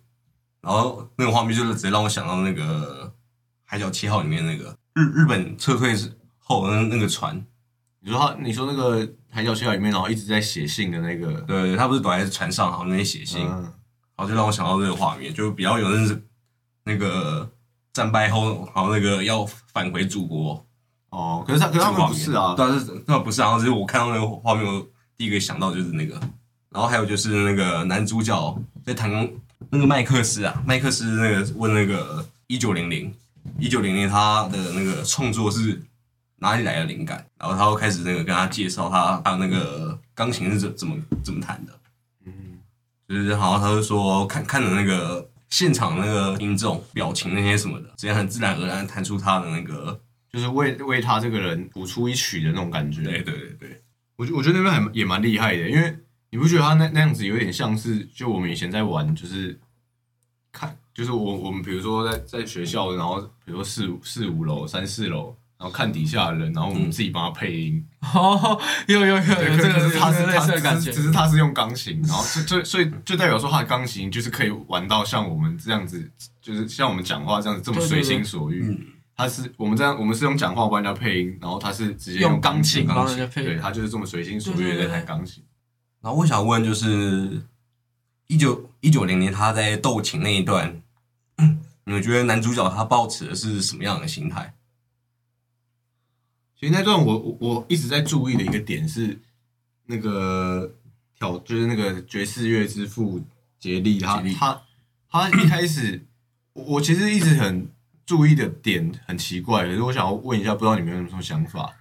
[0.63, 3.07] 然后那个画面就是直接让我想到那个
[3.67, 5.95] 《海角七号》里面那个日日本撤退
[6.39, 7.45] 后那个船，
[8.05, 13.73] 你说他你说那个海角七号里面，然后一直在写信的那个，对，他不是躲在船上，然后那边写信，嗯，然
[14.17, 16.21] 后就让我想到这个画面，就比较有那是
[16.85, 17.49] 那个
[17.93, 20.67] 战败后，然后那个要返回祖国
[21.11, 22.09] 哦，可是他可是他们。
[22.09, 24.85] 不是啊，但是那不是啊，然后只是我看到那个画面，我
[25.17, 26.15] 第一个想到就是那个，
[26.71, 29.11] 然后还有就是那个男主角在谈
[29.71, 33.15] 那个麦克斯啊，麦克斯那个问那个一九零零
[33.59, 35.81] 一九零零他的那个创作是
[36.43, 41.73] 哪里来的灵感，然后他又开始那个跟他介绍他他那个钢琴是怎怎么怎么弹的。
[42.27, 42.59] 嗯，
[43.09, 50.01] 就是好像他就说看看着那个现场那个听众表情那些什么的，直接很自然而然弹出他的那个，
[50.33, 53.05] 就是为为他这个人谱出一曲的那种感觉。
[53.05, 53.83] 对对对对，
[54.17, 55.97] 我觉我觉得那边还也蛮厉害的，因为
[56.31, 59.61] 你不觉得他那那样子有点像是就我们以前在玩，就是
[60.51, 67.87] 看，就是我我们比如说在在学校，然后比如说四五四五楼、三四楼，然后看底下的人，然后我们自己帮他配音。
[68.13, 78.65] 哦，有有有有，这个是他是他似的感觉只是，只是他是用钢琴，然后就就所以就代表说他的钢琴就是可以玩到像我们这样子，就是像我们讲话这样子这么随心所欲。
[78.71, 85.45] 嗯，他是我们这样，我们是用讲话帮人家配音，然后他是直接用钢钢琴钢帮人家配对他就是这么随心所欲的在弹钢琴。
[86.01, 87.41] 然后我想问就是
[88.27, 90.83] 一九一九零年他在斗琴那一段，
[91.85, 94.53] 你们觉得男主角他抱持的是什么样的心态？
[96.63, 99.19] 其实那段我我我一直在注意的一个点是，
[99.87, 100.73] 那个
[101.19, 103.21] 挑就是那个爵士乐之父
[103.59, 104.63] 杰利，他利他
[105.11, 106.07] 他一开始
[106.53, 107.69] 我我其实一直很
[108.07, 111.75] 注意的点很奇怪，可是我想要问一下，不知道你们有什么想法？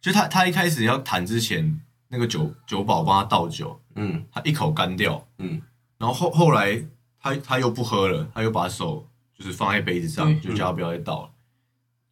[0.00, 5.60] 就他他一开始要弹之前，那个酒酒保帮他倒酒，嗯他一口干掉，嗯，
[5.98, 6.82] 然后后后来
[7.20, 11.31] 他他又不喝了，他又把手就是放在杯子上，就叫他不要再倒了。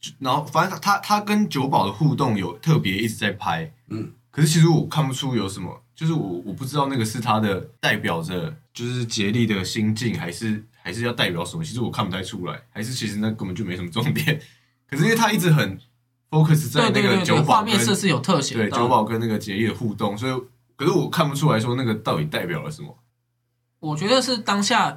[0.01, 11.63] 就然后反正他他他跟酒保的互动有特别一直在拍，嗯，可是其实我看不出有什么，就是我我不知道那个是他的代表着就是竭力的心境，还是还是要代表什么？
[11.63, 14.41] 其实我看不太出来，还是其实那根本就没什么重点。
[14.89, 15.79] 可是因为他一直很
[16.31, 20.33] focus 在那个酒保画面跟设是有特写的，对酒保跟那个竭力的互动，所以
[20.77, 22.97] 可是我看不出来说那个到底代表了什么。
[23.81, 24.97] 我觉得是当下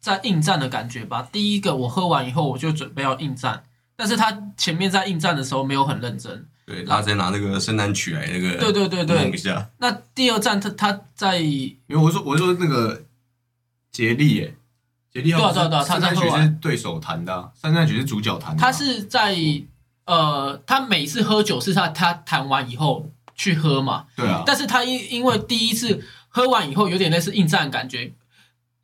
[0.00, 1.28] 在应战的感觉吧。
[1.30, 3.64] 第一个，我喝完以后我就准备要应战，
[3.96, 6.46] 但是他前面在应战的时候没有很认真。
[6.66, 13.02] 对，他在拿那个圣诞曲来那个对对对对，弄一下，那第二站他他在因为我说我说那个
[13.92, 14.56] 杰利耶，
[15.12, 18.64] 杰利对啊对啊对啊他圣诞曲在喝完是对手弹的啊，圣诞曲是主角弹的啊。
[18.64, 19.36] 他是在
[20.06, 28.12] 呃，他每次喝酒是他他弹完以后去喝嘛，对啊，但是他因因为第一次喝完以后有点类似应战感觉，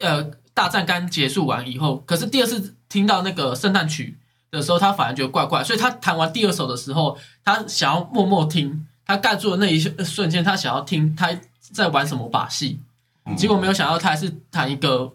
[0.00, 4.18] 呃，大战刚结束完以后，可是第二次听到那个圣诞曲
[4.50, 12.80] 的时候，他反而觉得怪怪，所以他弹完第二首的时候，他想要默默听，他盖住的那一瞬间，他想要听他在玩什么把戏，
[13.26, 13.36] 嗯。
[13.36, 15.12] 结果没有想到他还是弹一个，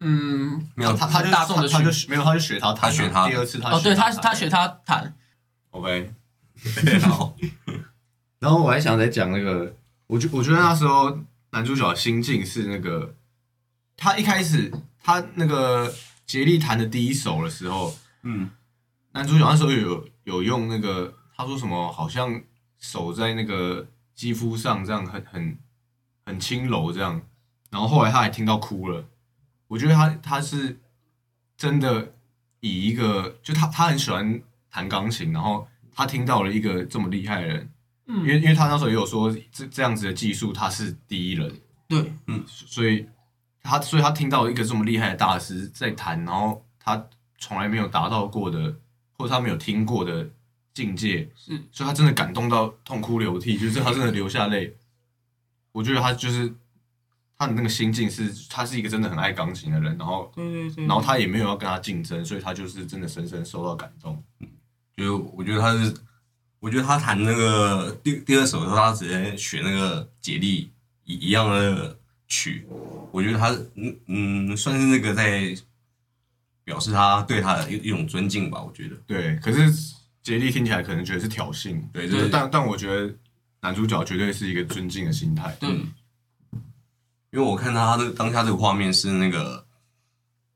[0.00, 5.14] 嗯，没有他他就大众的他他就没有，他就学他他学他第二次他哦，对他弹他学他弹，
[5.70, 6.12] OK，
[7.00, 7.36] 然后
[8.38, 9.74] 然后我还想再讲那个，
[10.06, 11.18] 我觉我觉得那时候
[11.50, 13.14] 男主角的心境是那个，
[13.96, 15.92] 他一开始他那个
[16.26, 18.50] 杰力弹的第一首的时候，嗯
[19.16, 22.38] 男主角那时候有有用那个，他说什么好像
[22.78, 25.58] 手在那个肌肤上这样很很
[26.26, 27.22] 很轻柔这样，
[27.70, 29.06] 然后后来他还听到哭了，
[29.68, 30.78] 我觉得他他是
[31.56, 32.12] 真的
[32.60, 37.72] 以一个就他他很喜欢弹钢琴，然后他听到了一个这么厉害的人。
[38.06, 38.18] 嗯。
[38.18, 42.44] 因嗯，为因为他那时候也有说这这样子的技术他是第一人，对，嗯。
[42.46, 43.08] 所以
[43.62, 47.02] 他所以他听到一个这么厉害的大师在弹，然后他
[47.38, 48.76] 从来没有达到过的
[49.18, 50.28] 或者他没有听过的
[50.74, 54.76] 境界，是所以他真的感动到痛哭流涕，就是他真的流下泪。
[55.72, 56.52] 我觉得他就是
[57.38, 64.22] 他的那个心境是，他是一个真的很爱钢琴的人，然后对对对，然后他也没有要跟他竞争，所以他就是真的深深受到感动。
[64.96, 65.94] 就我觉得他是，
[66.60, 70.70] 我觉得他弹那个第第二首的时候，他直接学那个杰利
[71.04, 71.94] 一一样的
[72.26, 72.66] 曲，
[73.12, 75.54] 我觉得他嗯嗯算是那个在
[76.66, 78.96] 表示他对他的一一种尊敬吧，我觉得。
[79.06, 79.72] 对，可是
[80.22, 83.14] 杰利听起来可能觉得是挑衅，对，就就是是但但我觉得
[83.62, 85.56] 男主角绝对是一个尊敬的心态。
[85.60, 85.70] 对，
[87.30, 89.64] 因为我看他的当下这个画面是那个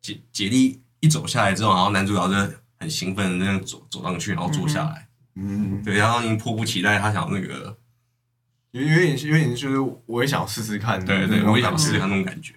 [0.03, 7.79] 杰杰利一走下来之后，然后男主角就很兴奋的那样走走上去，然后坐下来，嗯，对，然后已经迫不及待，他想那个，
[8.73, 12.55] 有有点有点就是我也想试试看，对对，我也想试试看那种感觉，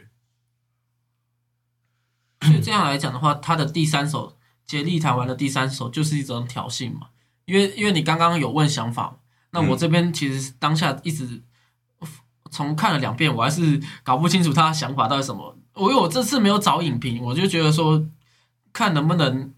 [2.64, 7.08] 这样来讲的话，他的第三首杰利弹完的第三首就是一种挑衅嘛，
[7.46, 9.18] 因为因为你刚刚有问想法，
[9.52, 11.42] 那我这边其实当下一直
[12.50, 15.58] 从看了两遍，我还是搞不清楚他的想法到底什么。
[15.74, 18.06] 我因为我这次没有找影评，我就觉得说
[18.72, 19.54] 看能不能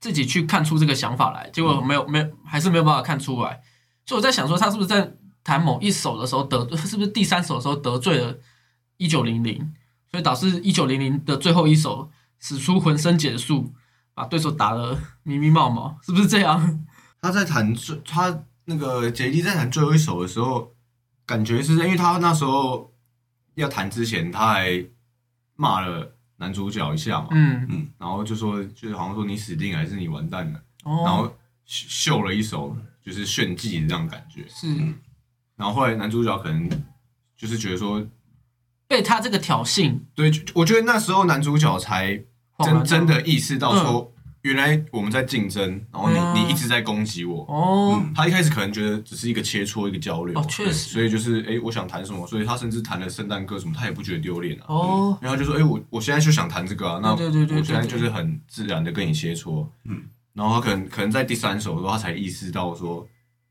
[0.00, 3.62] 自己去看出这个想法来，结果没有没有还是没有办法看出来，
[4.04, 8.36] 所以我在想说他是不是在弹某一首的时候得，是不是第三首的时候得罪了
[8.96, 9.72] 一九零零，
[10.10, 12.10] 所以导致一九零零的最后一首
[12.42, 13.72] 使出浑身解数，
[14.12, 16.84] 把对手打得迷迷冒冒，是不是这样？
[17.20, 20.74] 他在弹最他那个杰利在弹最后一首的时候，
[21.24, 22.92] 感觉是因为他那时候
[23.54, 24.84] 要弹之前，他还
[25.54, 27.64] 骂了男主角一下嘛，嗯。
[27.70, 31.26] 嗯，然后就说就是好像说你死定了还是你完蛋了，哦，然后
[31.64, 34.66] 秀秀了一手就是炫技的这样感觉，是。
[35.54, 36.68] 然后后来男主角可能
[37.36, 38.04] 就是觉得说，
[38.88, 42.20] 被他这个挑衅，对，我觉得那时候男主角才
[42.58, 44.12] 真真的意识到说，
[44.42, 47.44] 原来我们在竞争，然后你、嗯你一直在攻击我。
[47.48, 50.90] 哦，嗯他一开始可能觉得只是一个切磋，一个交流，哦确实。
[50.90, 54.64] 所以就是哎、诶我想谈什么，所以他甚至谈了圣诞歌什么，他也不觉得丢脸啊。
[54.68, 60.02] 哦，然后就说，哎、我我现在就想谈这个啊，那对对对对我现在就是很自然的跟你切磋，嗯，
[60.34, 63.06] 然后他可能可能在第三首的时候，他才意识到说，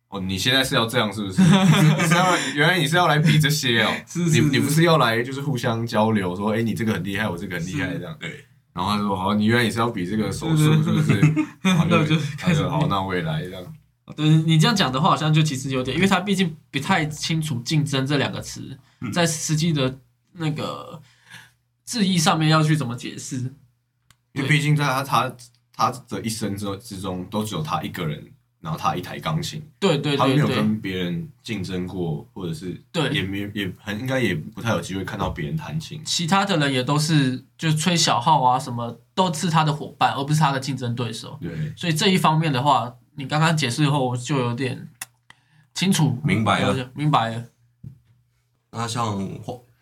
[0.09, 1.41] 哦，你现在是要这样是不是？
[1.43, 4.41] 你是要原来你是要来比这些哦，是是是。
[4.41, 11.19] 你你不是要来就是互相交流，说，哎、你这个很厉害，我这个很厉害这样，对，然后他说，好，你原来也是要比这个手速是不是？
[11.61, 13.75] 然后那我就开始就好，那我也来这样。
[14.15, 19.99] 对你这样讲的话，好像就其实有点，因为他毕竟不太清楚“竞争”这两个词嗯在实际的
[20.33, 21.01] 那个
[21.85, 23.37] 字义上面要去怎么解释。
[24.33, 25.35] 因为毕竟在他他
[25.73, 35.99] 他的一生之之中，都只有他一个人，然后他一台钢琴，对对他没有对对跟别人竞争过，或者是对也没也很应该也不太有机会看到别人弹琴。
[36.05, 41.37] 其他的人也都是就是吹小号啊，什么都是他的伙伴，而不是他的竞争对手。
[41.41, 44.87] 对，所以这一方面的话，你刚刚解释后，我就有点
[45.73, 46.91] 清楚明白了。
[46.93, 47.43] 明白了。
[48.71, 49.17] 那像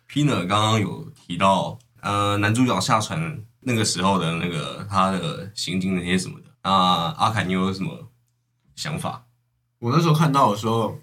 [0.08, 8.09] Pina 刚刚有提到，呃，男主角下船那个时候的那个他的行径那些什么的，那阿凯你有什么
[8.80, 9.26] 想法？
[9.78, 10.98] 我那时候看到的时候，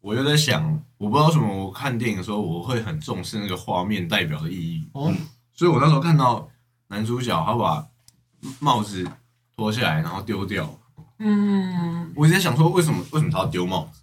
[0.00, 5.12] 我就在想，我不知道为什么，我看电影的时候我会很重视那个画面代表的意义，哦，
[5.52, 6.48] 所以我那时候看到
[6.86, 7.84] 男主角他把
[8.60, 9.04] 帽子
[9.56, 10.78] 脱下来，然后丢掉，
[11.18, 14.00] 嗯，我一直在想说，为什么为什么他要丢帽子？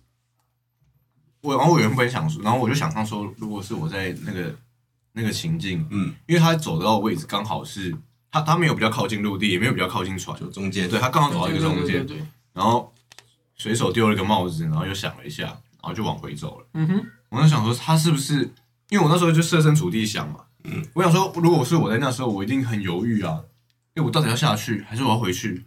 [1.39, 4.53] 我然后我原本想说，然后我就想象说，如果是我在那个
[5.13, 7.95] 那个情境，嗯，因为他走到的位置刚好是
[8.31, 10.89] 他他没有比较靠近陆地，也没有比较靠近船，就中间。
[10.89, 12.91] 对他刚好走到一个中间，对对对对，然后
[13.55, 16.67] 随手丢了一个帽子，然后又想了一下，然后就往回走了。
[16.73, 18.49] 嗯哼，我在想说，他是不是？
[18.89, 23.41] 因为我那时候就设身处地想嘛，嗯，我想说，如果是我在那时候，我一定很犹豫啊，
[23.95, 25.65] 因为我到底要下去还是我要回去？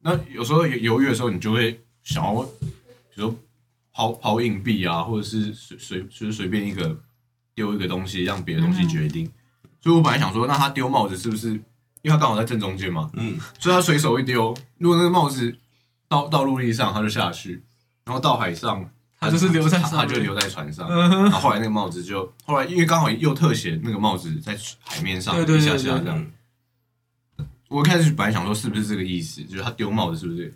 [0.00, 2.66] 那有时候犹豫的时候，你就会想要，比
[3.14, 3.36] 如说
[3.92, 7.00] 抛抛硬币啊，或者是随随就是随便一个
[7.54, 9.30] 丢一个东西，让别的东西决定。
[9.80, 11.50] 所以我本来想说，那他丢帽子是不是？
[12.02, 15.56] 因为他刚好在正中间嘛，嗯，所以他随手一丢，如果那个帽子
[16.14, 17.60] 到到陆地上，他就下去，
[18.04, 20.88] 然后到海上，他就是留在他就留在船上。
[20.88, 26.24] 然后后来那个帽子就后来因为刚好又特写那个帽子在海面上对对对一下下这样。
[27.68, 30.54] 我一开始本来想说是不是这个意思，就是他丢帽子是不是？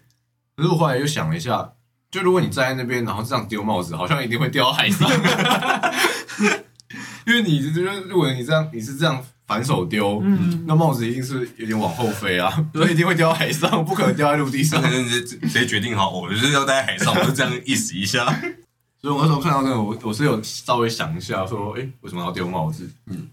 [0.56, 1.72] 可是我后来又想了一下，
[2.10, 5.10] 就如果你站在那边，然后这样丢帽子，好像一定会掉海上，
[7.26, 14.90] 因为你就是如果你这样你是这样反手丢，嗯，那帽子一定是有点往后飞啊， 所以一定会掉到海上，不可能掉在陆地上上。
[14.92, 18.26] 直接直接决定好，我就是要待在海上，我就这样意思一下。
[19.00, 22.88] 所以我那时候看到那个，我我是有稍微想一下，说，哎、为什么要丢帽子？
[23.06, 23.28] 嗯，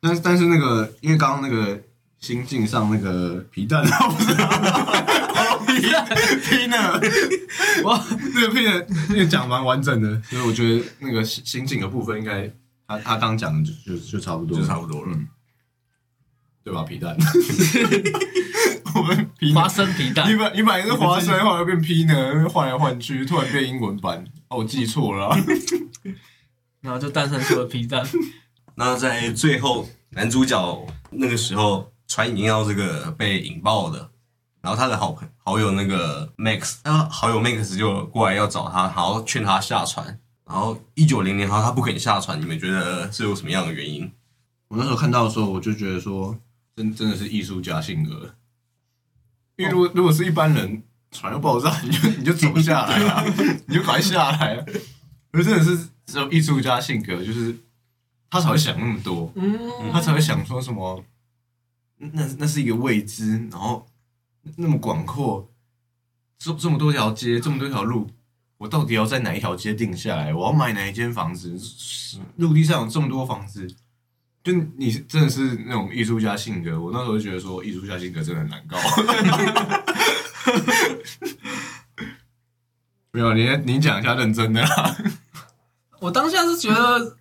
[0.00, 1.80] 但是但是那个，因为刚刚那个
[2.18, 4.34] 心境上那个皮蛋，不是
[5.80, 5.82] 皮
[6.48, 7.00] 皮呢，
[7.84, 8.02] 哇，
[8.34, 12.50] 那个皮蛋，那个讲蛮完整的，所以我觉得那个心心境的部分，应该
[12.88, 15.28] 他他刚讲的就就就差不多，就差不多了嗯，
[16.64, 16.82] 对吧？
[16.82, 17.16] 皮蛋，
[18.94, 25.38] 我们皮花生皮蛋你，本你本来是花生，后来变 P 呢，换来换去，突然变英文版，哦，我记错了啊、
[26.80, 28.06] 然后就诞生出了皮蛋。
[28.74, 34.10] 那在最后，男主角那个时候船已经要这个被引爆的，
[34.60, 40.18] 然后他的好朋好友那个 Max，他好友 Max 就过来要找他，然后劝他下船。
[40.44, 44.10] 然后一九零零号他不肯下船，你们觉得是有什么样的原因？
[44.68, 46.36] 我那时候看到的时候，我就觉得说，
[46.76, 48.34] 真真的是艺术家性格。
[49.56, 53.22] 因为如果如果是一般人，船要爆炸，你就你就走下来啊，
[53.68, 54.64] 你就赶快下来啊。
[55.30, 57.54] 而真的是只有艺术家性格，就是
[58.30, 59.58] 他才会想那么多，嗯，
[59.92, 61.04] 他才会想说什么，
[61.98, 63.86] 那那是一个未知，然后
[64.56, 65.50] 那么广阔，
[66.38, 68.10] 这这么多条街，这么多条路，
[68.56, 70.32] 我到底要在哪一条街定下来？
[70.32, 71.58] 我要买哪一间房子？
[72.36, 73.74] 陆地上有这么多房子，
[74.42, 76.80] 就你真的是那种艺术家性格。
[76.80, 78.76] 我那时候就觉得说，艺术家性格真的很难搞。
[83.12, 84.96] 没有，你你讲一下认真的啦。
[86.00, 87.16] 我当下是觉得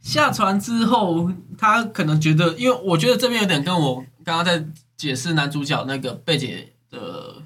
[0.00, 4.66] 下船之后，他可能觉得，因为我觉得这边有点跟我刚刚在
[4.96, 7.42] 解释男主角那个贝姐的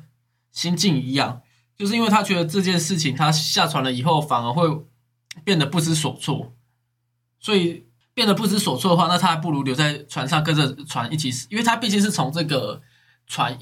[0.50, 1.42] 心境一样，
[1.76, 4.84] 就是因为他觉得这件事情他下船了以后，反而会
[5.44, 6.54] 变得不知所措，
[7.38, 12.80] 所以变得不知所措的话，那他还不如留在船上跟着船一起死，因为他毕竟是从这个
[13.26, 13.58] 船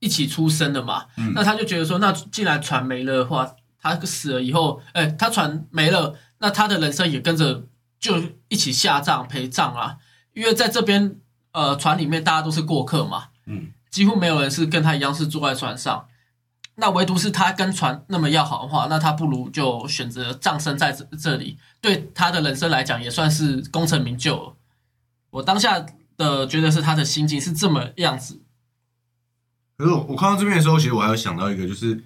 [0.00, 7.66] 一起出生的嘛，那他就觉得说，那既然船没了的话，他死了以后，哎、他船没了，那他的人生也跟着
[8.00, 9.96] 就一起下葬陪葬啊。
[10.32, 11.16] 因为在这边，
[11.52, 16.06] 呃，船里面大家都是过客嘛，嗯，几乎没有人是跟他一样是坐在船上。
[16.78, 24.56] 那唯独是他跟船那么要好的话，那他不如就选择葬身在这这里，对他的人生来讲也算是功成名就了。
[25.30, 25.84] 我当下
[26.16, 28.42] 的觉得是他的心境是这么样子，
[29.78, 32.04] 可是我我看到这边的时候，其实我还有想到一个，就是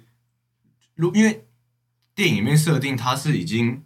[0.95, 1.45] 如因为
[2.15, 3.83] 电影里面设定他是已经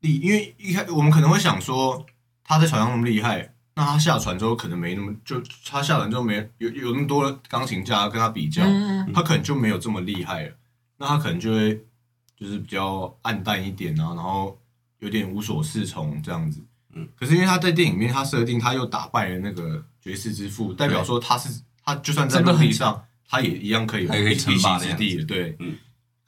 [0.00, 2.06] 厉，因为一开我们可能会想说
[2.42, 10.52] 他在船上那么厉害，那他下船之后可能没那么就他下船之后没有有那么多钢琴家跟他比较，嗯，他可能就没有这么厉害了，
[10.96, 11.80] 那他可能就会
[12.36, 14.58] 就是比较暗淡一点啊，然后
[14.98, 16.60] 有点无所适从这样子。
[16.92, 25.24] 嗯，可是因为他在电影里面他设定他又打败了那个爵士之父，代表说他是他就算在陆地上，他也一样可以一席之地的。
[25.24, 25.76] 对，嗯，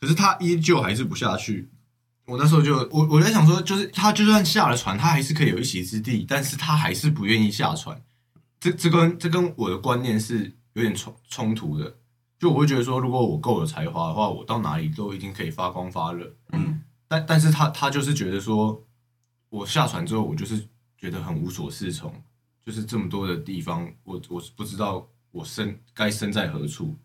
[0.00, 1.68] 可是他依旧还是不下去。
[2.30, 8.00] 我那时候就我我在想说，就是他就算下了船，他还是可以有一席之地，但是他还是不愿意下船。
[8.60, 11.96] 这这跟这跟我的观念是有点冲冲突的。
[12.38, 16.32] 就我会觉得说，如果我够有才华的话，我到哪里都一定可以发光发热。
[16.52, 18.82] 嗯，但但是他他就是觉得说，
[19.48, 20.66] 我下船之后，我就是
[20.96, 22.10] 觉得很无所适从，
[22.64, 26.96] 就是这么多的地方，我我是不知道我身该身在何处。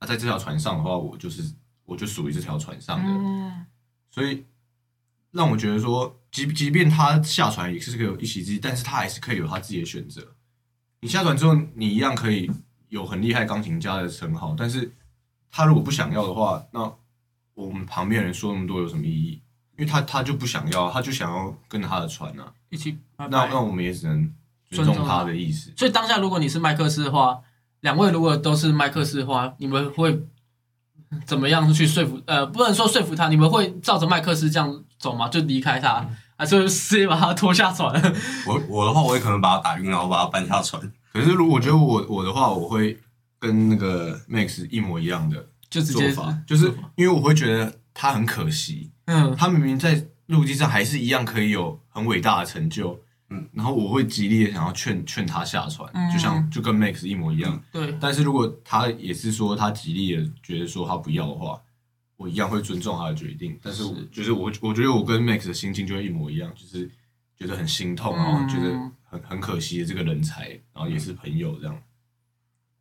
[0.00, 1.54] 那、在这条船上的话，我就是
[1.84, 3.66] 我就属于这条船上的，嗯
[4.10, 4.44] 所以
[5.32, 10.34] 让我觉得说，即即便他下船也是可以有一席之地，但是他还是可以有他自己的选择。
[11.00, 12.50] 你下船之后，你一样可以
[12.88, 14.92] 有很厉害钢琴家的称号，但是
[15.50, 16.92] 他如果不想要的话，那
[17.54, 19.42] 我们旁边人说那么多有什么意义？
[19.78, 22.52] 因为他他就不想要，他就想要跟着他的船啊。
[22.68, 24.32] 一起那那我们也只能
[24.70, 25.72] 尊重他的意思。
[25.76, 27.40] 所以当下如果你是麦克斯的话，
[27.80, 30.22] 两位如果都是麦克斯的话，你们会
[31.24, 32.20] 怎么样去说服？
[32.26, 35.28] 呃，不能说说服他，你们会照着麦克斯这样走嘛？
[35.28, 37.90] 就离开他，还是直接把他拖下船？
[38.46, 40.80] 我我的话，我也可能把他打晕，然后把他搬下船。
[41.12, 42.96] 可是如果我觉得我我的话，我会
[43.38, 49.34] 跟那个 Max 一模一样的就直接做法，就是因为我会觉得他很可惜，嗯。
[49.34, 56.12] 他明明在陆地上还是一样可以有很伟大的成就，嗯，然后我会极力的想要劝劝他下船，嗯。
[56.12, 57.60] 就像就跟 Max 一模一样。
[57.72, 61.60] 对，但是如果他也是说他极力的觉得说他不要的话，
[62.20, 63.58] 我一样会尊重他的决定。
[63.62, 66.86] 但是我就是我我觉得我跟 Max 的心境就会一模一样，就是
[67.34, 68.70] 觉得很心痛，然后嗯觉得
[69.04, 71.82] 很很可惜的这个人才，然后也是朋友这样。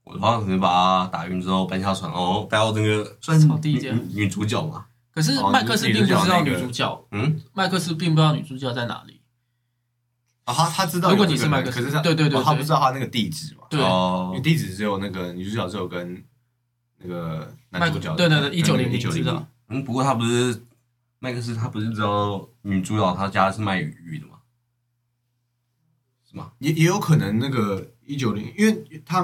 [0.04, 4.88] 我的话可能把他打晕之后搬下船，然后带到那个算是女草地这样女女主角嘛。
[5.12, 9.22] 可是哦麦克斯并不知道女主角，嗯，麦克斯并不知道女主角在哪里。
[10.44, 16.22] 啊，他他知道如果你是麦克斯可是他对对对哦他不知道他那个地址嘛，对，哦因为地址只有那个女主角只有跟
[17.00, 20.66] 那个男主角，对对对一1900一九零知道嗯，不过他不是
[21.20, 24.34] 麦克斯，他不是知道女主角她家是卖鱼的吗？
[26.30, 26.52] 是吗？
[26.60, 29.24] 也也有可能那个一九零，因为他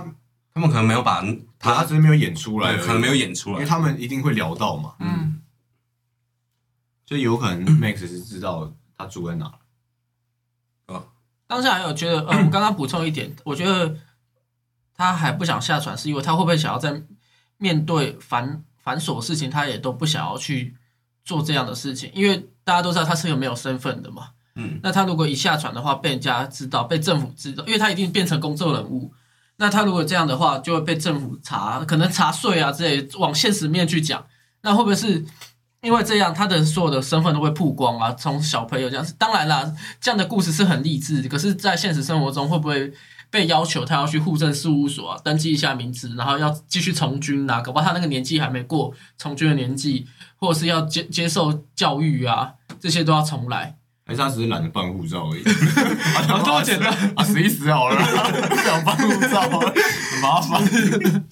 [0.54, 1.22] 他们可能没有把
[1.60, 3.66] 他他只是没有演出来可能没有演出来因为。
[3.66, 5.42] 他们一定会聊到嘛，嗯，
[7.06, 9.52] 所以有可能 Max 是知道他住在哪。
[11.48, 13.96] 当下还有觉得，呃，我刚刚补充一点，我觉得
[14.96, 17.04] 他还不想下船，是因为他会不会想要在
[17.58, 20.76] 面对繁繁琐事情，他也都不想要去
[21.24, 24.30] 做这样的事情，因为大家都知道他是个没有身份的嘛。
[24.56, 29.14] 嗯，那他如果一下船的话，被人家知道，被政府知道，因为他一定变成公众人物。
[29.58, 34.26] 那他如果这样的话，就会被政府查，可能查税啊之类，往现实面去讲。
[34.62, 35.26] 那会不会是
[35.82, 38.12] 因为这样，他的所有的身份都会曝光啊？
[38.14, 42.92] 从小朋友这样，当然啦，这样的故事是很励志，可是，在现实生活中，会不会
[43.36, 47.60] 被要求他要去户政事务所啊，登记一下名字，然后要继续从军啊？
[47.60, 50.08] 搞不好他那个年纪还没过从军的年纪，
[50.38, 53.76] 或者是要接接受教育啊，这些都要重来。
[54.06, 55.44] 还是他只是懒得办护照而已？
[55.44, 57.98] 啊这么简单啊，死一死好了，
[58.48, 60.64] 不想办护照，很麻烦。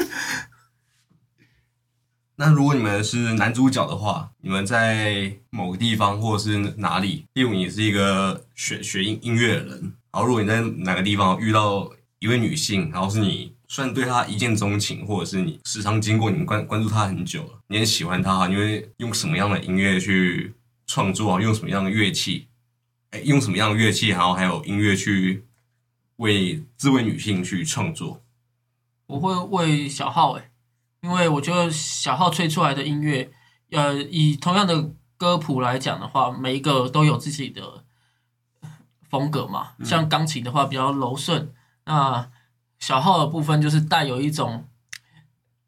[2.35, 20.53] 那如果你们是男主角的话，你们在某个地方或者是哪里，例如你是一个学学音音乐的人，然后如果你在哪个地方遇到一位女性，然后是你虽然对她一见钟情，或者是你时常经过你关关注她很久了，你很喜欢她，你会用什么样的音乐去
[20.85, 21.41] 创作啊？
[21.41, 22.47] 用什么样的乐器？
[23.09, 24.09] 哎，用什么样的乐器？
[24.09, 25.43] 然后还有音乐去
[26.17, 28.21] 为这位女性去创作？
[29.07, 30.49] 我会为小号诶、
[31.01, 33.31] 因为我觉得小号吹出来的音乐，
[33.71, 37.83] 呃，以同样的歌谱来讲的话，每一个都有自己的
[39.13, 39.73] 风格嘛。
[39.83, 41.53] 像钢琴的话比较柔顺，
[41.85, 42.31] 那
[42.79, 44.67] 小号的部分就是带有一种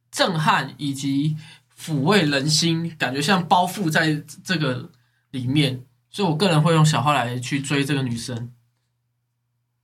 [0.09, 1.37] 震撼以及
[1.79, 4.89] 抚慰人心，感觉像包覆在这个
[5.29, 5.85] 里面。
[6.09, 8.51] 所以我个人会用小号来去追这个女生。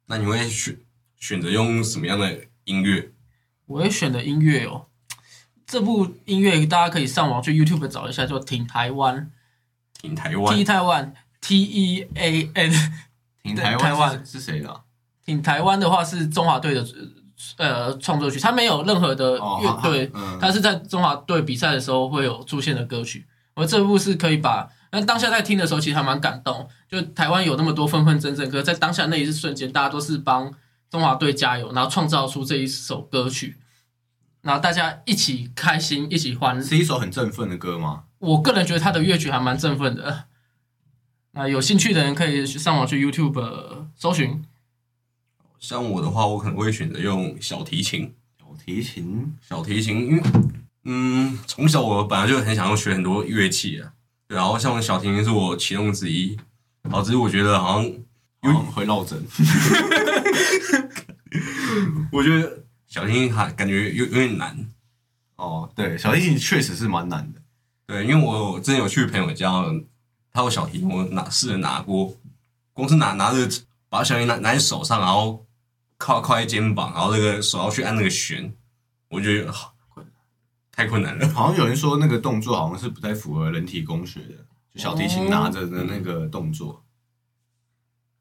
[0.07, 0.77] 那你会选
[1.17, 3.11] 选择用什么样的音乐？
[3.67, 4.87] 我会选的音乐哦，
[5.67, 9.31] 这部音乐大家可以上网去 YouTube 找一下，叫《挺台湾
[9.93, 12.71] 挺台》湾，T 台湾 T E A N。
[13.43, 14.81] 挺台台湾湾是是谁的啊？
[15.25, 16.85] 挺台湾的话是中华队的
[17.57, 23.25] 呃创作曲，它没有任何的哦乐队，嗯它是在中华队比赛的时候会有出现的歌曲。
[23.55, 30.51] 我这部是可以把，但当下在听的时候其实还蛮感动，就台湾有那么多纷纷争争，可是在当下那一瞬间，大家都是帮
[30.89, 33.57] 中华队加油，然后创造出这一首歌曲，
[34.41, 36.63] 然后大家一起开心，一起欢。
[36.63, 38.03] 是一首很振奋的歌吗？
[38.19, 40.25] 我个人觉得他的乐曲还蛮振奋的。
[41.33, 44.43] 那有兴趣的人可以去上网去 YouTube 呃搜寻。
[45.59, 48.13] 像我的话，我可能会选择用小提琴。
[48.37, 50.23] 小提琴小提琴，因为
[50.83, 53.93] 嗯，从小我本来就很想要学很多乐器啊。
[54.27, 56.37] 对，然后像小提琴是我其中之一，
[56.83, 57.91] 然后只是我觉得好像，
[58.41, 59.23] 好像会落枕。
[62.11, 64.57] 我觉得小提琴还感觉有有点难。
[65.37, 67.41] 哦，对，小提琴确实是蛮难的。
[67.87, 69.63] 对，因为我之前有去朋友家，
[70.33, 72.15] 他有小提琴，我拿试着拿过，
[72.73, 75.45] 光是拿拿着把小提琴拿拿在手上，然后
[75.97, 78.53] 靠靠在肩膀，然后那个手要去按那个弦，
[79.09, 79.73] 我觉得好
[80.71, 81.27] 太困难了。
[81.29, 84.35] 好像有人说那个动作好像是不太符合人体工学的，
[84.73, 86.83] 就小提琴拿着的那个动作。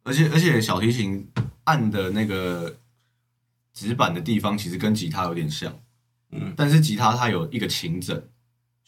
[0.03, 1.31] 而且而且小提琴
[1.65, 2.75] 按的那个
[3.73, 5.73] 指板的地方其实跟吉他有点像，
[6.33, 8.29] 嗯，但是吉他它有一个琴枕，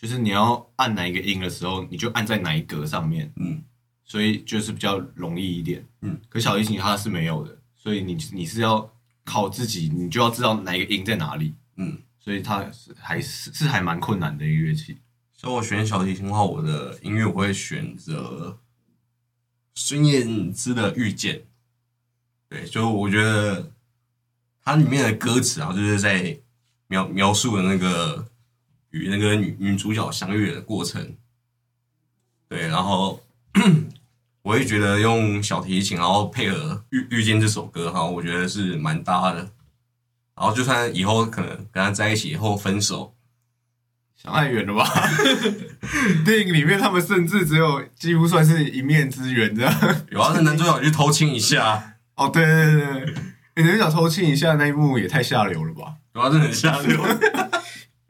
[0.02, 3.62] 就是你要按哪一个音的时候，你就按在哪一格上面，嗯，
[4.04, 6.20] 所以就是比较容易一点，嗯。
[6.28, 8.92] 可小提琴它是没有的，所以你你是要
[9.24, 14.98] 靠自己，你就要知道哪一个音在哪里，嗯，所以它是还是是还蛮困难的一个乐器。
[15.36, 18.58] 所以我选小提琴的话，我的音乐我会选择
[19.76, 21.36] 孙燕姿的《遇见》。
[22.48, 23.70] 对，就我觉得
[24.64, 26.40] 它里面的歌词啊，就是在
[26.88, 28.28] 描描述的那个
[28.92, 31.14] 与那个女女主角相遇的过程。
[32.48, 33.22] 对，然后
[34.42, 39.50] 我也觉得用小提琴，然后配合《遇遇见》这首歌，哈，我觉得是蛮搭的。
[40.34, 43.14] 然后就算以后可能跟他在一起以后分手，
[44.16, 44.88] 想太远了吧？
[46.24, 49.74] 电影里面他们甚至只有几乎算是一面之缘这样。
[50.10, 53.14] 有啊，那男主角去偷亲一下， 哦，对对对对，
[53.56, 55.94] 你男主角偷亲一下那一幕也太下流了吧？
[56.14, 57.00] 有啊，真的很下流。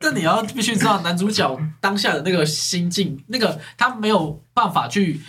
[0.02, 5.20] 但你要必须知道男主角当下的那个心境，那个他没有办法去，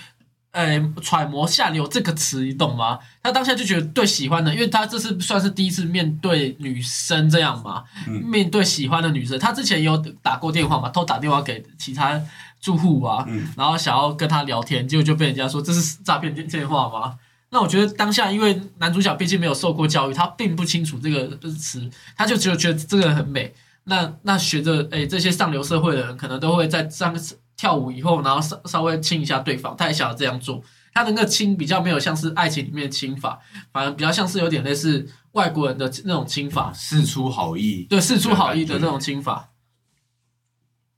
[0.52, 3.00] 呃，揣摩“下流”这个词，你懂吗？
[3.22, 12.22] 他当下就觉得对喜欢的，因为他这是算是第一次面对女生这样嘛，嗯面对喜欢的女生，他之前有打过电话嘛，偷打电话给其他
[12.60, 17.16] 住户啊，嗯然后想要跟他聊天，结果就被人家说这是诈骗电电话吗？
[17.50, 23.54] 那我觉得当下，因为男主角毕竟没有受过教育，他并不清楚这个词，他就只有觉得这个人很美。
[23.86, 27.14] 那那学着诶，这些上流社会的人可能都会在上
[27.58, 30.62] 跳舞以后，然后稍稍微亲一下对方，他也想要这样做。
[30.94, 33.40] 他的那个亲比较没有像是爱情里面的亲法，
[33.72, 39.50] 反而比较像是有点类似外国人的那种亲法，事出好意，对，事出好意的那种亲法。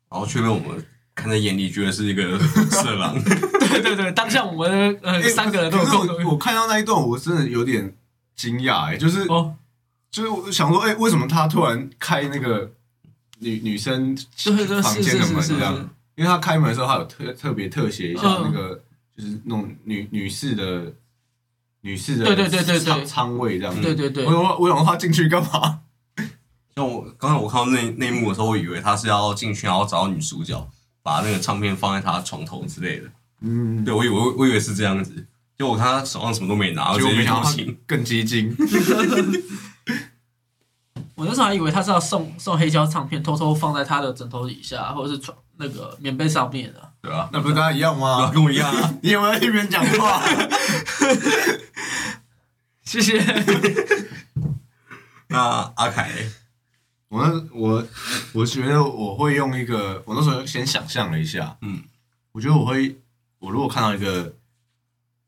[0.09, 2.37] 然后却被我们看在眼里，觉得是一个
[2.69, 3.15] 色狼。
[3.23, 7.95] 对对对，当下我们呃欸三个人都有共同我我看到那一段，我真的有点
[8.35, 9.55] 惊讶，哎，就是哦，
[10.15, 12.71] 就是我想说，哎、为什么他突然开那个
[13.39, 14.15] 女女生
[14.81, 15.89] 房间的门这样？
[16.15, 18.81] 因为他开门的时候，他有特特别特写一下嗯那个，
[19.17, 20.93] 就是那种女女士的
[21.81, 23.81] 女士的对对对对对仓仓位这样。
[23.81, 25.81] 对对对我，我我想说他进去干嘛？
[26.77, 30.65] 像我刚才我看到那那一幕的时候，我以为他是要进去，然后找到女主角，
[31.03, 33.09] 把那个唱片放在他床头之类的。
[33.41, 37.73] 嗯，对，我以为我以为是这样子，就我看他手上什么都没拿，我结直接去果没想到。
[37.85, 38.55] 更激进。
[41.15, 46.91] 我那时候还以为他是要送送黑胶唱片，偷偷放在他的枕头底下，或者是床那个棉被上面的。
[47.01, 47.29] 对啊？
[47.31, 48.29] 那不是跟他一样吗？
[48.31, 48.93] 跟我一样啊。
[49.01, 50.21] 你有没有在听别人讲话？
[52.83, 53.19] 谢谢。
[55.29, 55.39] 那
[55.75, 56.11] 阿凯，
[57.09, 57.85] 我那我
[58.33, 61.83] 我觉得我会用一个，我那时候先想象了一下，嗯，
[62.31, 62.95] 我觉得我会，
[63.39, 64.33] 我如果看到一个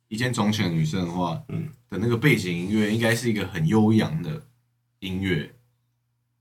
[0.07, 4.41] 一见钟情的女生的话，嗯的那个背景音乐应该是一个很悠扬的
[4.99, 5.53] 音乐，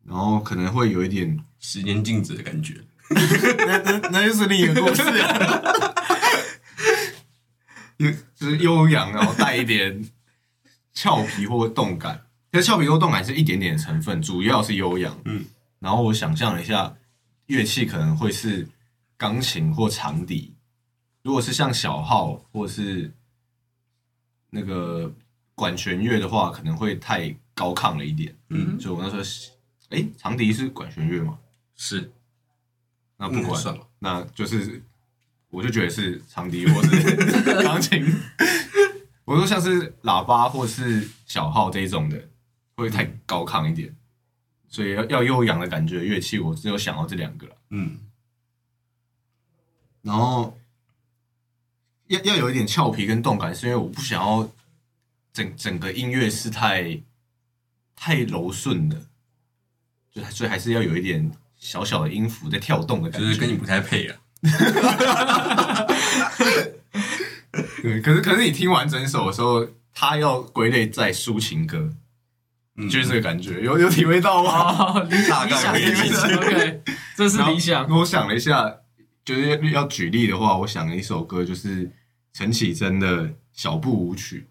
[0.07, 2.81] 然后可能会有一点，时间静止的感觉。
[3.09, 5.75] 那那那就是另一个故事了，
[7.99, 10.09] 有就是悠扬，然后带一点
[10.93, 12.27] 俏皮或动感。
[12.51, 15.17] 可是俏皮或动感是一点点的成分，主要是悠扬。
[15.25, 15.45] 嗯，
[15.79, 16.97] 然后我想象了一下，
[17.47, 18.67] 乐器可能会是
[19.17, 20.55] 钢琴或长笛。
[21.23, 23.13] 如果是像小号或是
[24.51, 25.13] 那个
[25.55, 28.35] 管弦乐的话，可能会太高亢了一点。
[28.51, 29.23] 嗯，所以我那时候
[29.89, 31.39] 是，哎，长笛是管弦乐吗？
[31.76, 32.12] 是，
[33.16, 33.80] 那不管，嗯。
[33.99, 34.82] 那就是
[35.49, 37.16] 我就觉得是长笛或是
[37.62, 38.05] 钢琴。
[39.24, 42.28] 我说像是喇叭或是小号这一种的，
[42.76, 43.97] 会太高亢一点，
[44.68, 47.57] 所以要要悠扬的感觉乐器，我只有想到这两个了。
[47.70, 47.99] 嗯，
[50.03, 50.57] 然后
[52.07, 54.49] 要要有一点俏皮跟动感，是因为我不想要
[55.32, 57.03] 整整个音乐是太
[57.97, 59.07] 太柔顺的，
[60.17, 63.27] 就所以还是要有一点小小的音符在跳动的感觉。
[63.27, 64.17] 就是跟你不太配啊。
[67.83, 71.93] 对，可是可是你听完整首的时候，它要归类在抒情歌，
[72.77, 74.51] 嗯就是这个感觉，有有体会到吗？
[74.95, 76.83] 哦，理大理想概可以理解 OK，
[77.17, 78.77] 这是理想我想了一下，
[79.25, 81.91] 就是要要举例的话，我想了一首歌，就是
[82.33, 84.49] 陈绮贞的《小步舞曲》，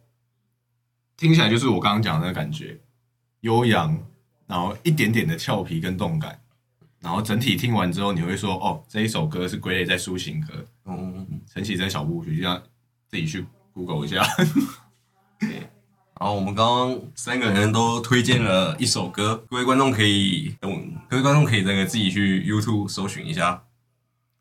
[1.20, 2.80] 听起来就是我刚刚讲的那个感觉，
[3.41, 3.97] 悠扬，
[4.47, 6.39] 然后一点点的俏皮跟动感，
[6.99, 12.61] 然后整体听完之后，你会说，哦，这一首歌是归类在抒情歌，嗯，陈绮贞《小步舞曲》，这样
[13.09, 14.25] 自己去 Google 一下。
[16.19, 23.63] 然后我们刚刚三个人都推荐了一首歌，各位观众可以，嗯，各位观众可以那个自己去 YouTube 搜寻一下。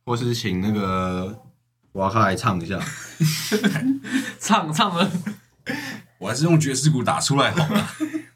[0.07, 1.43] 或是请那个
[1.93, 2.79] 瓦卡来唱一下。
[4.39, 5.11] 唱唱了，
[6.19, 7.89] 我还是用爵士鼓打出来好了。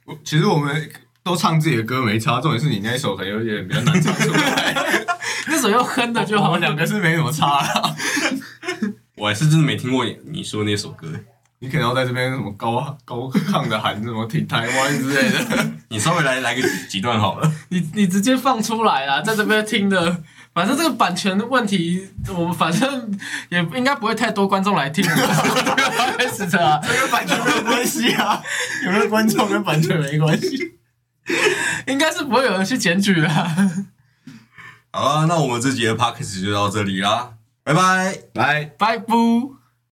[0.06, 0.90] 我 其实我们
[1.28, 4.74] 都唱自己的歌没差，重点是你那一首可能有点比较难唱出来。
[5.46, 6.48] 那首要哼的就好。
[6.48, 7.94] 我们两个是没什么差啦。
[9.16, 11.06] 我还是真的没听过你说那首歌。
[11.60, 15.66] 你可能要在这边什么高高亢的喊什么挺台湾之类的。
[15.90, 17.52] 你稍微来来个几几段好了。
[17.70, 20.22] 你你直接放出来啦，在这边听的，
[20.54, 23.12] 反正这个版权的问题，我们反正
[23.48, 25.04] 也应该不会太多观众来听。
[25.04, 28.40] 开始的啊，这跟版权没有关系啊，
[28.86, 30.77] 有没有观众跟版权没关系。
[31.86, 33.56] 应该是不会有人去检举的啊。
[34.90, 38.18] 好啊，那我们这集的 podcast 就到这里啦，拜拜。
[38.34, 38.64] 来。
[38.78, 39.57] 拜不。